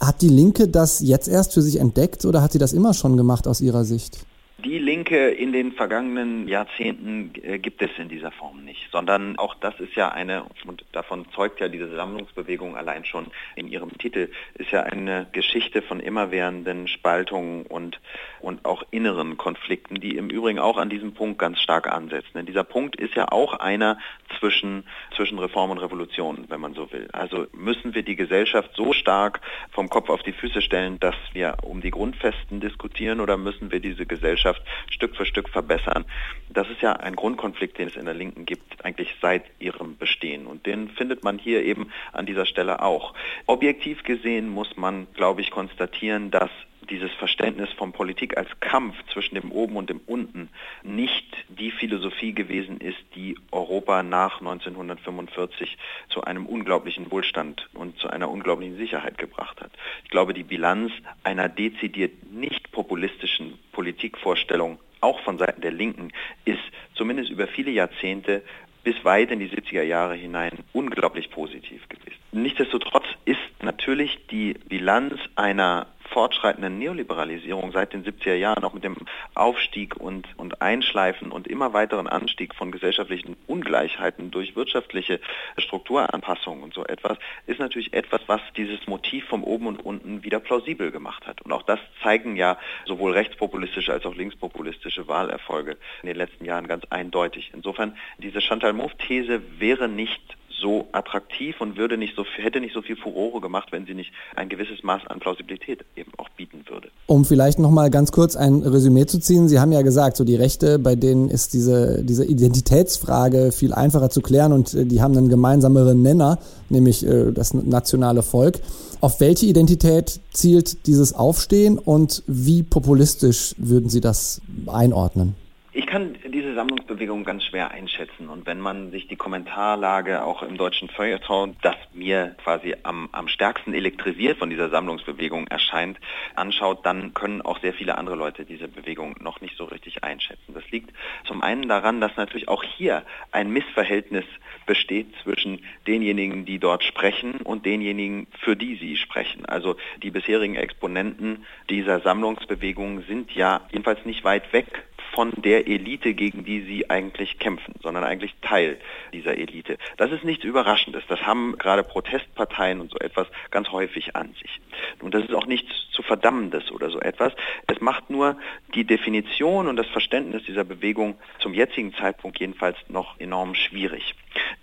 Hat 0.00 0.20
die 0.20 0.28
Linke 0.28 0.66
das 0.66 0.98
jetzt 0.98 1.28
erst 1.28 1.54
für 1.54 1.62
sich 1.62 1.78
entdeckt 1.78 2.24
oder 2.24 2.42
hat 2.42 2.50
sie 2.50 2.58
das 2.58 2.72
immer 2.72 2.92
schon 2.92 3.16
gemacht 3.16 3.46
aus 3.46 3.60
ihrer 3.60 3.84
Sicht? 3.84 4.26
Die 4.64 4.78
Linke 4.78 5.30
in 5.30 5.52
den 5.52 5.72
vergangenen 5.72 6.46
Jahrzehnten 6.46 7.32
äh, 7.42 7.58
gibt 7.58 7.82
es 7.82 7.90
in 7.98 8.08
dieser 8.08 8.30
Form 8.30 8.64
nicht, 8.64 8.88
sondern 8.92 9.36
auch 9.36 9.56
das 9.56 9.80
ist 9.80 9.96
ja 9.96 10.10
eine, 10.10 10.44
und 10.66 10.84
davon 10.92 11.26
zeugt 11.34 11.58
ja 11.58 11.66
diese 11.66 11.92
Sammlungsbewegung 11.96 12.76
allein 12.76 13.04
schon 13.04 13.26
in 13.56 13.66
ihrem 13.66 13.98
Titel, 13.98 14.28
ist 14.54 14.70
ja 14.70 14.84
eine 14.84 15.26
Geschichte 15.32 15.82
von 15.82 15.98
immerwährenden 15.98 16.86
Spaltungen 16.86 17.66
und, 17.66 18.00
und 18.40 18.64
auch 18.64 18.84
inneren 18.92 19.36
Konflikten, 19.36 20.00
die 20.00 20.16
im 20.16 20.30
Übrigen 20.30 20.60
auch 20.60 20.76
an 20.76 20.90
diesem 20.90 21.12
Punkt 21.12 21.40
ganz 21.40 21.58
stark 21.58 21.90
ansetzen. 21.90 22.30
Denn 22.34 22.46
dieser 22.46 22.64
Punkt 22.64 22.94
ist 22.94 23.16
ja 23.16 23.32
auch 23.32 23.54
einer 23.54 23.98
zwischen, 24.38 24.84
zwischen 25.16 25.40
Reform 25.40 25.70
und 25.70 25.78
Revolution, 25.78 26.44
wenn 26.48 26.60
man 26.60 26.74
so 26.74 26.92
will. 26.92 27.08
Also 27.12 27.46
müssen 27.52 27.94
wir 27.94 28.02
die 28.04 28.16
Gesellschaft 28.16 28.70
so 28.74 28.92
stark 28.92 29.40
vom 29.72 29.88
Kopf 29.88 30.08
auf 30.08 30.22
die 30.22 30.32
Füße 30.32 30.62
stellen, 30.62 31.00
dass 31.00 31.16
wir 31.32 31.56
um 31.62 31.80
die 31.80 31.90
Grundfesten 31.90 32.60
diskutieren 32.60 33.18
oder 33.20 33.36
müssen 33.36 33.72
wir 33.72 33.80
diese 33.80 34.06
Gesellschaft 34.06 34.51
Stück 34.90 35.16
für 35.16 35.26
Stück 35.26 35.48
verbessern? 35.48 36.04
Das 36.48 36.68
ist 36.68 36.82
ja 36.82 36.92
ein 36.92 37.16
Grundkonflikt, 37.16 37.78
den 37.78 37.88
es 37.88 37.96
in 37.96 38.04
der 38.04 38.14
Linken 38.14 38.46
gibt, 38.46 38.84
eigentlich 38.84 39.14
seit 39.20 39.44
ihrem 39.58 39.96
Bestehen. 39.96 40.46
Und 40.46 40.66
den 40.66 40.88
findet 40.90 41.24
man 41.24 41.38
hier 41.38 41.64
eben 41.64 41.90
an 42.12 42.26
dieser 42.26 42.46
Stelle 42.46 42.82
auch. 42.82 43.14
Objektiv 43.46 44.02
gesehen 44.02 44.48
muss 44.48 44.76
man, 44.76 45.06
glaube 45.14 45.40
ich, 45.40 45.50
konstatieren, 45.50 46.30
dass 46.30 46.50
dieses 46.90 47.12
Verständnis 47.12 47.70
von 47.72 47.92
Politik 47.92 48.36
als 48.36 48.48
Kampf 48.60 48.96
zwischen 49.12 49.34
dem 49.34 49.52
Oben 49.52 49.76
und 49.76 49.90
dem 49.90 50.00
Unten 50.06 50.48
nicht 50.82 51.36
die 51.48 51.70
Philosophie 51.70 52.32
gewesen 52.32 52.80
ist, 52.80 52.98
die 53.14 53.36
Europa 53.50 54.02
nach 54.02 54.40
1945 54.40 55.78
zu 56.08 56.22
einem 56.22 56.46
unglaublichen 56.46 57.10
Wohlstand 57.10 57.68
und 57.74 57.98
zu 57.98 58.08
einer 58.08 58.30
unglaublichen 58.30 58.76
Sicherheit 58.76 59.18
gebracht 59.18 59.60
hat. 59.60 59.70
Ich 60.04 60.10
glaube, 60.10 60.34
die 60.34 60.44
Bilanz 60.44 60.92
einer 61.22 61.48
dezidiert 61.48 62.32
nicht 62.32 62.72
populistischen 62.72 63.58
Politikvorstellung 63.72 64.78
auch 65.00 65.20
von 65.20 65.36
Seiten 65.36 65.60
der 65.60 65.72
Linken 65.72 66.12
ist 66.44 66.62
zumindest 66.94 67.30
über 67.30 67.48
viele 67.48 67.72
Jahrzehnte 67.72 68.42
bis 68.84 69.04
weit 69.04 69.30
in 69.30 69.38
die 69.38 69.48
70er 69.48 69.82
Jahre 69.82 70.14
hinein 70.14 70.58
unglaublich 70.72 71.30
positiv 71.30 71.88
gewesen. 71.88 72.18
Nichtsdestotrotz 72.32 73.04
ist 73.24 73.40
natürlich 73.62 74.26
die 74.30 74.54
Bilanz 74.68 75.14
einer 75.36 75.86
fortschreitenden 76.12 76.78
Neoliberalisierung 76.78 77.72
seit 77.72 77.92
den 77.92 78.04
70er 78.04 78.34
Jahren, 78.34 78.64
auch 78.64 78.74
mit 78.74 78.84
dem 78.84 78.96
Aufstieg 79.34 79.96
und, 79.96 80.28
und 80.36 80.62
Einschleifen 80.62 81.32
und 81.32 81.48
immer 81.48 81.72
weiteren 81.72 82.06
Anstieg 82.06 82.54
von 82.54 82.70
gesellschaftlichen 82.70 83.36
Ungleichheiten 83.46 84.30
durch 84.30 84.54
wirtschaftliche 84.54 85.20
Strukturanpassungen 85.56 86.62
und 86.62 86.74
so 86.74 86.84
etwas, 86.84 87.18
ist 87.46 87.60
natürlich 87.60 87.92
etwas, 87.92 88.20
was 88.26 88.40
dieses 88.56 88.86
Motiv 88.86 89.24
vom 89.26 89.44
Oben 89.44 89.66
und 89.66 89.84
Unten 89.84 90.22
wieder 90.22 90.40
plausibel 90.40 90.90
gemacht 90.90 91.26
hat. 91.26 91.42
Und 91.42 91.52
auch 91.52 91.62
das 91.62 91.80
zeigen 92.02 92.36
ja 92.36 92.58
sowohl 92.86 93.12
rechtspopulistische 93.12 93.92
als 93.92 94.04
auch 94.04 94.14
linkspopulistische 94.14 95.08
Wahlerfolge 95.08 95.76
in 96.02 96.08
den 96.08 96.16
letzten 96.16 96.44
Jahren 96.44 96.68
ganz 96.68 96.84
eindeutig. 96.90 97.50
Insofern, 97.54 97.96
diese 98.18 98.40
Chantal 98.40 98.72
Mouffe-These 98.72 99.40
wäre 99.58 99.88
nicht 99.88 100.36
so 100.62 100.86
attraktiv 100.92 101.60
und 101.60 101.76
würde 101.76 101.98
nicht 101.98 102.14
so, 102.16 102.24
hätte 102.36 102.60
nicht 102.60 102.72
so 102.72 102.80
viel 102.80 102.96
Furore 102.96 103.40
gemacht, 103.40 103.68
wenn 103.72 103.84
sie 103.84 103.94
nicht 103.94 104.12
ein 104.36 104.48
gewisses 104.48 104.82
Maß 104.82 105.02
an 105.08 105.18
Plausibilität 105.18 105.84
eben 105.96 106.12
auch 106.16 106.28
bieten 106.30 106.64
würde. 106.68 106.88
Um 107.06 107.24
vielleicht 107.24 107.58
nochmal 107.58 107.90
ganz 107.90 108.12
kurz 108.12 108.36
ein 108.36 108.62
Resümee 108.62 109.06
zu 109.06 109.18
ziehen, 109.18 109.48
Sie 109.48 109.60
haben 109.60 109.72
ja 109.72 109.82
gesagt, 109.82 110.16
so 110.16 110.24
die 110.24 110.36
Rechte, 110.36 110.78
bei 110.78 110.94
denen 110.94 111.28
ist 111.28 111.52
diese, 111.52 112.02
diese 112.04 112.24
Identitätsfrage 112.24 113.52
viel 113.52 113.74
einfacher 113.74 114.08
zu 114.08 114.22
klären 114.22 114.52
und 114.52 114.72
äh, 114.72 114.86
die 114.86 115.02
haben 115.02 115.16
einen 115.16 115.28
gemeinsameren 115.28 116.00
Nenner, 116.00 116.38
nämlich 116.70 117.04
äh, 117.06 117.32
das 117.32 117.52
nationale 117.52 118.22
Volk. 118.22 118.60
Auf 119.00 119.20
welche 119.20 119.46
Identität 119.46 120.20
zielt 120.32 120.86
dieses 120.86 121.12
Aufstehen 121.12 121.76
und 121.76 122.22
wie 122.28 122.62
populistisch 122.62 123.54
würden 123.58 123.88
Sie 123.90 124.00
das 124.00 124.40
einordnen? 124.68 125.34
Ich 125.74 125.86
kann 125.86 126.18
diese 126.28 126.54
Sammlungsbewegung 126.54 127.24
ganz 127.24 127.44
schwer 127.44 127.70
einschätzen 127.70 128.28
und 128.28 128.44
wenn 128.44 128.60
man 128.60 128.90
sich 128.90 129.08
die 129.08 129.16
Kommentarlage 129.16 130.22
auch 130.22 130.42
im 130.42 130.58
deutschen 130.58 130.90
Feuilleton, 130.90 131.56
das 131.62 131.76
mir 131.94 132.36
quasi 132.44 132.74
am, 132.82 133.08
am 133.12 133.26
stärksten 133.26 133.72
elektrisiert 133.72 134.36
von 134.36 134.50
dieser 134.50 134.68
Sammlungsbewegung 134.68 135.46
erscheint, 135.46 135.98
anschaut, 136.34 136.84
dann 136.84 137.14
können 137.14 137.40
auch 137.40 137.58
sehr 137.62 137.72
viele 137.72 137.96
andere 137.96 138.16
Leute 138.16 138.44
diese 138.44 138.68
Bewegung 138.68 139.14
noch 139.20 139.40
nicht 139.40 139.56
so 139.56 139.64
richtig 139.64 140.04
einschätzen. 140.04 140.52
Das 140.52 140.70
liegt 140.70 140.94
zum 141.24 141.42
einen 141.42 141.66
daran, 141.68 142.02
dass 142.02 142.14
natürlich 142.18 142.48
auch 142.48 142.62
hier 142.62 143.02
ein 143.30 143.50
Missverhältnis 143.50 144.26
besteht 144.66 145.06
zwischen 145.22 145.64
denjenigen, 145.86 146.44
die 146.44 146.58
dort 146.58 146.84
sprechen 146.84 147.36
und 147.44 147.64
denjenigen, 147.64 148.26
für 148.40 148.56
die 148.56 148.76
sie 148.76 148.98
sprechen. 148.98 149.46
Also 149.46 149.76
die 150.02 150.10
bisherigen 150.10 150.56
Exponenten 150.56 151.46
dieser 151.70 152.00
Sammlungsbewegung 152.00 153.04
sind 153.04 153.34
ja 153.34 153.62
jedenfalls 153.70 154.04
nicht 154.04 154.22
weit 154.22 154.52
weg 154.52 154.84
von 155.12 155.32
der 155.36 155.66
Elite, 155.66 156.14
gegen 156.14 156.44
die 156.44 156.62
sie 156.62 156.90
eigentlich 156.90 157.38
kämpfen, 157.38 157.74
sondern 157.82 158.04
eigentlich 158.04 158.34
Teil 158.40 158.78
dieser 159.12 159.36
Elite. 159.36 159.78
Das 159.96 160.10
ist 160.10 160.24
nichts 160.24 160.44
Überraschendes. 160.44 161.04
Das 161.08 161.22
haben 161.26 161.56
gerade 161.58 161.82
Protestparteien 161.82 162.80
und 162.80 162.90
so 162.90 162.98
etwas 162.98 163.28
ganz 163.50 163.70
häufig 163.70 164.16
an 164.16 164.34
sich. 164.40 164.60
Und 165.00 165.14
das 165.14 165.24
ist 165.24 165.34
auch 165.34 165.46
nichts 165.46 165.70
zu 165.92 166.02
verdammendes 166.02 166.70
oder 166.70 166.90
so 166.90 166.98
etwas. 167.00 167.32
Es 167.66 167.80
macht 167.80 168.10
nur 168.10 168.36
die 168.74 168.84
Definition 168.84 169.68
und 169.68 169.76
das 169.76 169.88
Verständnis 169.88 170.44
dieser 170.44 170.64
Bewegung 170.64 171.16
zum 171.38 171.54
jetzigen 171.54 171.94
Zeitpunkt 171.94 172.40
jedenfalls 172.40 172.78
noch 172.88 173.20
enorm 173.20 173.54
schwierig. 173.54 174.14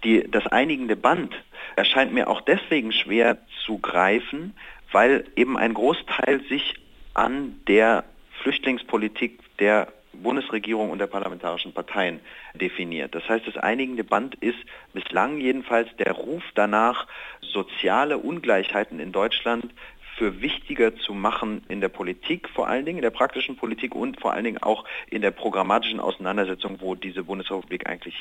Die, 0.04 0.30
das 0.30 0.48
einigende 0.48 0.96
Band 0.96 1.36
erscheint 1.76 2.14
mir 2.14 2.28
auch 2.28 2.42
deswegen 2.42 2.92
schwer 2.92 3.38
zu 3.66 3.78
greifen, 3.78 4.56
weil 4.92 5.26
eben 5.36 5.58
ein 5.58 5.74
Großteil 5.74 6.42
sich 6.50 6.76
an 7.14 7.60
der 7.68 8.04
Flüchtlingspolitik 8.42 9.40
der 9.60 9.90
Bundesregierung 10.20 10.92
und 10.92 11.00
der 11.00 11.08
parlamentarischen 11.08 11.74
Parteien 11.74 12.20
definiert. 12.54 13.16
Das 13.16 13.28
heißt, 13.28 13.48
das 13.48 13.58
einigende 13.58 14.04
Band 14.04 14.36
ist 14.36 14.60
bislang 14.94 15.40
jedenfalls 15.40 15.90
der 15.98 16.14
Ruf 16.14 16.44
danach, 16.56 17.08
soziale 17.42 18.18
Ungleichheiten 18.18 19.00
in 19.00 19.12
Deutschland 19.12 19.74
für 20.18 20.42
wichtiger 20.42 20.98
zu 20.98 21.14
machen 21.14 21.64
in 21.70 21.80
der 21.80 21.88
Politik, 21.88 22.50
vor 22.50 22.68
allen 22.68 22.86
Dingen 22.86 22.98
in 22.98 23.04
der 23.04 23.10
praktischen 23.10 23.56
Politik 23.56 23.96
und 23.96 24.20
vor 24.20 24.34
allen 24.34 24.44
Dingen 24.44 24.62
auch 24.62 24.84
in 25.10 25.22
der 25.22 25.32
programmatischen 25.32 26.02
Auseinandersetzung, 26.02 26.82
wo 26.82 26.94
diese 26.94 27.24
Bundesrepublik 27.24 27.88
eigentlich 27.88 28.18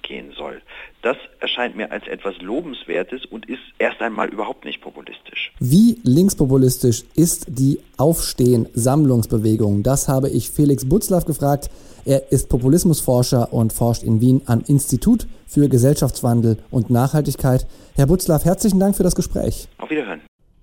hingehen 0.00 0.32
soll. 0.36 0.62
Das 1.02 1.16
erscheint 1.40 1.76
mir 1.76 1.90
als 1.90 2.06
etwas 2.06 2.36
Lobenswertes 2.40 3.24
und 3.26 3.48
ist 3.48 3.60
erst 3.78 4.00
einmal 4.00 4.28
überhaupt 4.28 4.64
nicht 4.64 4.80
populistisch. 4.80 5.52
Wie 5.58 5.98
linkspopulistisch 6.02 7.04
ist 7.14 7.46
die 7.48 7.80
Aufstehen-Sammlungsbewegung? 7.96 9.82
Das 9.82 10.08
habe 10.08 10.28
ich 10.28 10.50
Felix 10.50 10.88
Butzlaff 10.88 11.24
gefragt. 11.24 11.70
Er 12.04 12.32
ist 12.32 12.48
Populismusforscher 12.48 13.52
und 13.52 13.72
forscht 13.72 14.02
in 14.02 14.20
Wien 14.20 14.42
am 14.46 14.62
Institut 14.66 15.26
für 15.46 15.68
Gesellschaftswandel 15.68 16.58
und 16.70 16.90
Nachhaltigkeit. 16.90 17.66
Herr 17.94 18.06
Butzlaff, 18.06 18.44
herzlichen 18.44 18.80
Dank 18.80 18.96
für 18.96 19.02
das 19.02 19.14
Gespräch. 19.14 19.68
Auf 19.78 19.90
Wiederhören. 19.90 20.20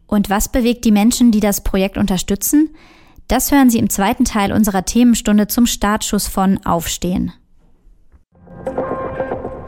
Und 0.08 0.30
was 0.30 0.50
bewegt 0.50 0.86
die 0.86 0.92
Menschen, 0.92 1.32
die 1.32 1.42
das 1.42 1.62
Projekt 1.62 1.98
unterstützen? 1.98 2.70
Das 3.28 3.52
hören 3.52 3.70
Sie 3.70 3.80
im 3.80 3.90
zweiten 3.90 4.24
Teil 4.24 4.54
unserer 4.54 4.86
Themenstunde 4.86 5.48
zum 5.48 5.66
Startschuss 5.66 6.28
von 6.28 6.66
Aufstehen. 6.66 7.34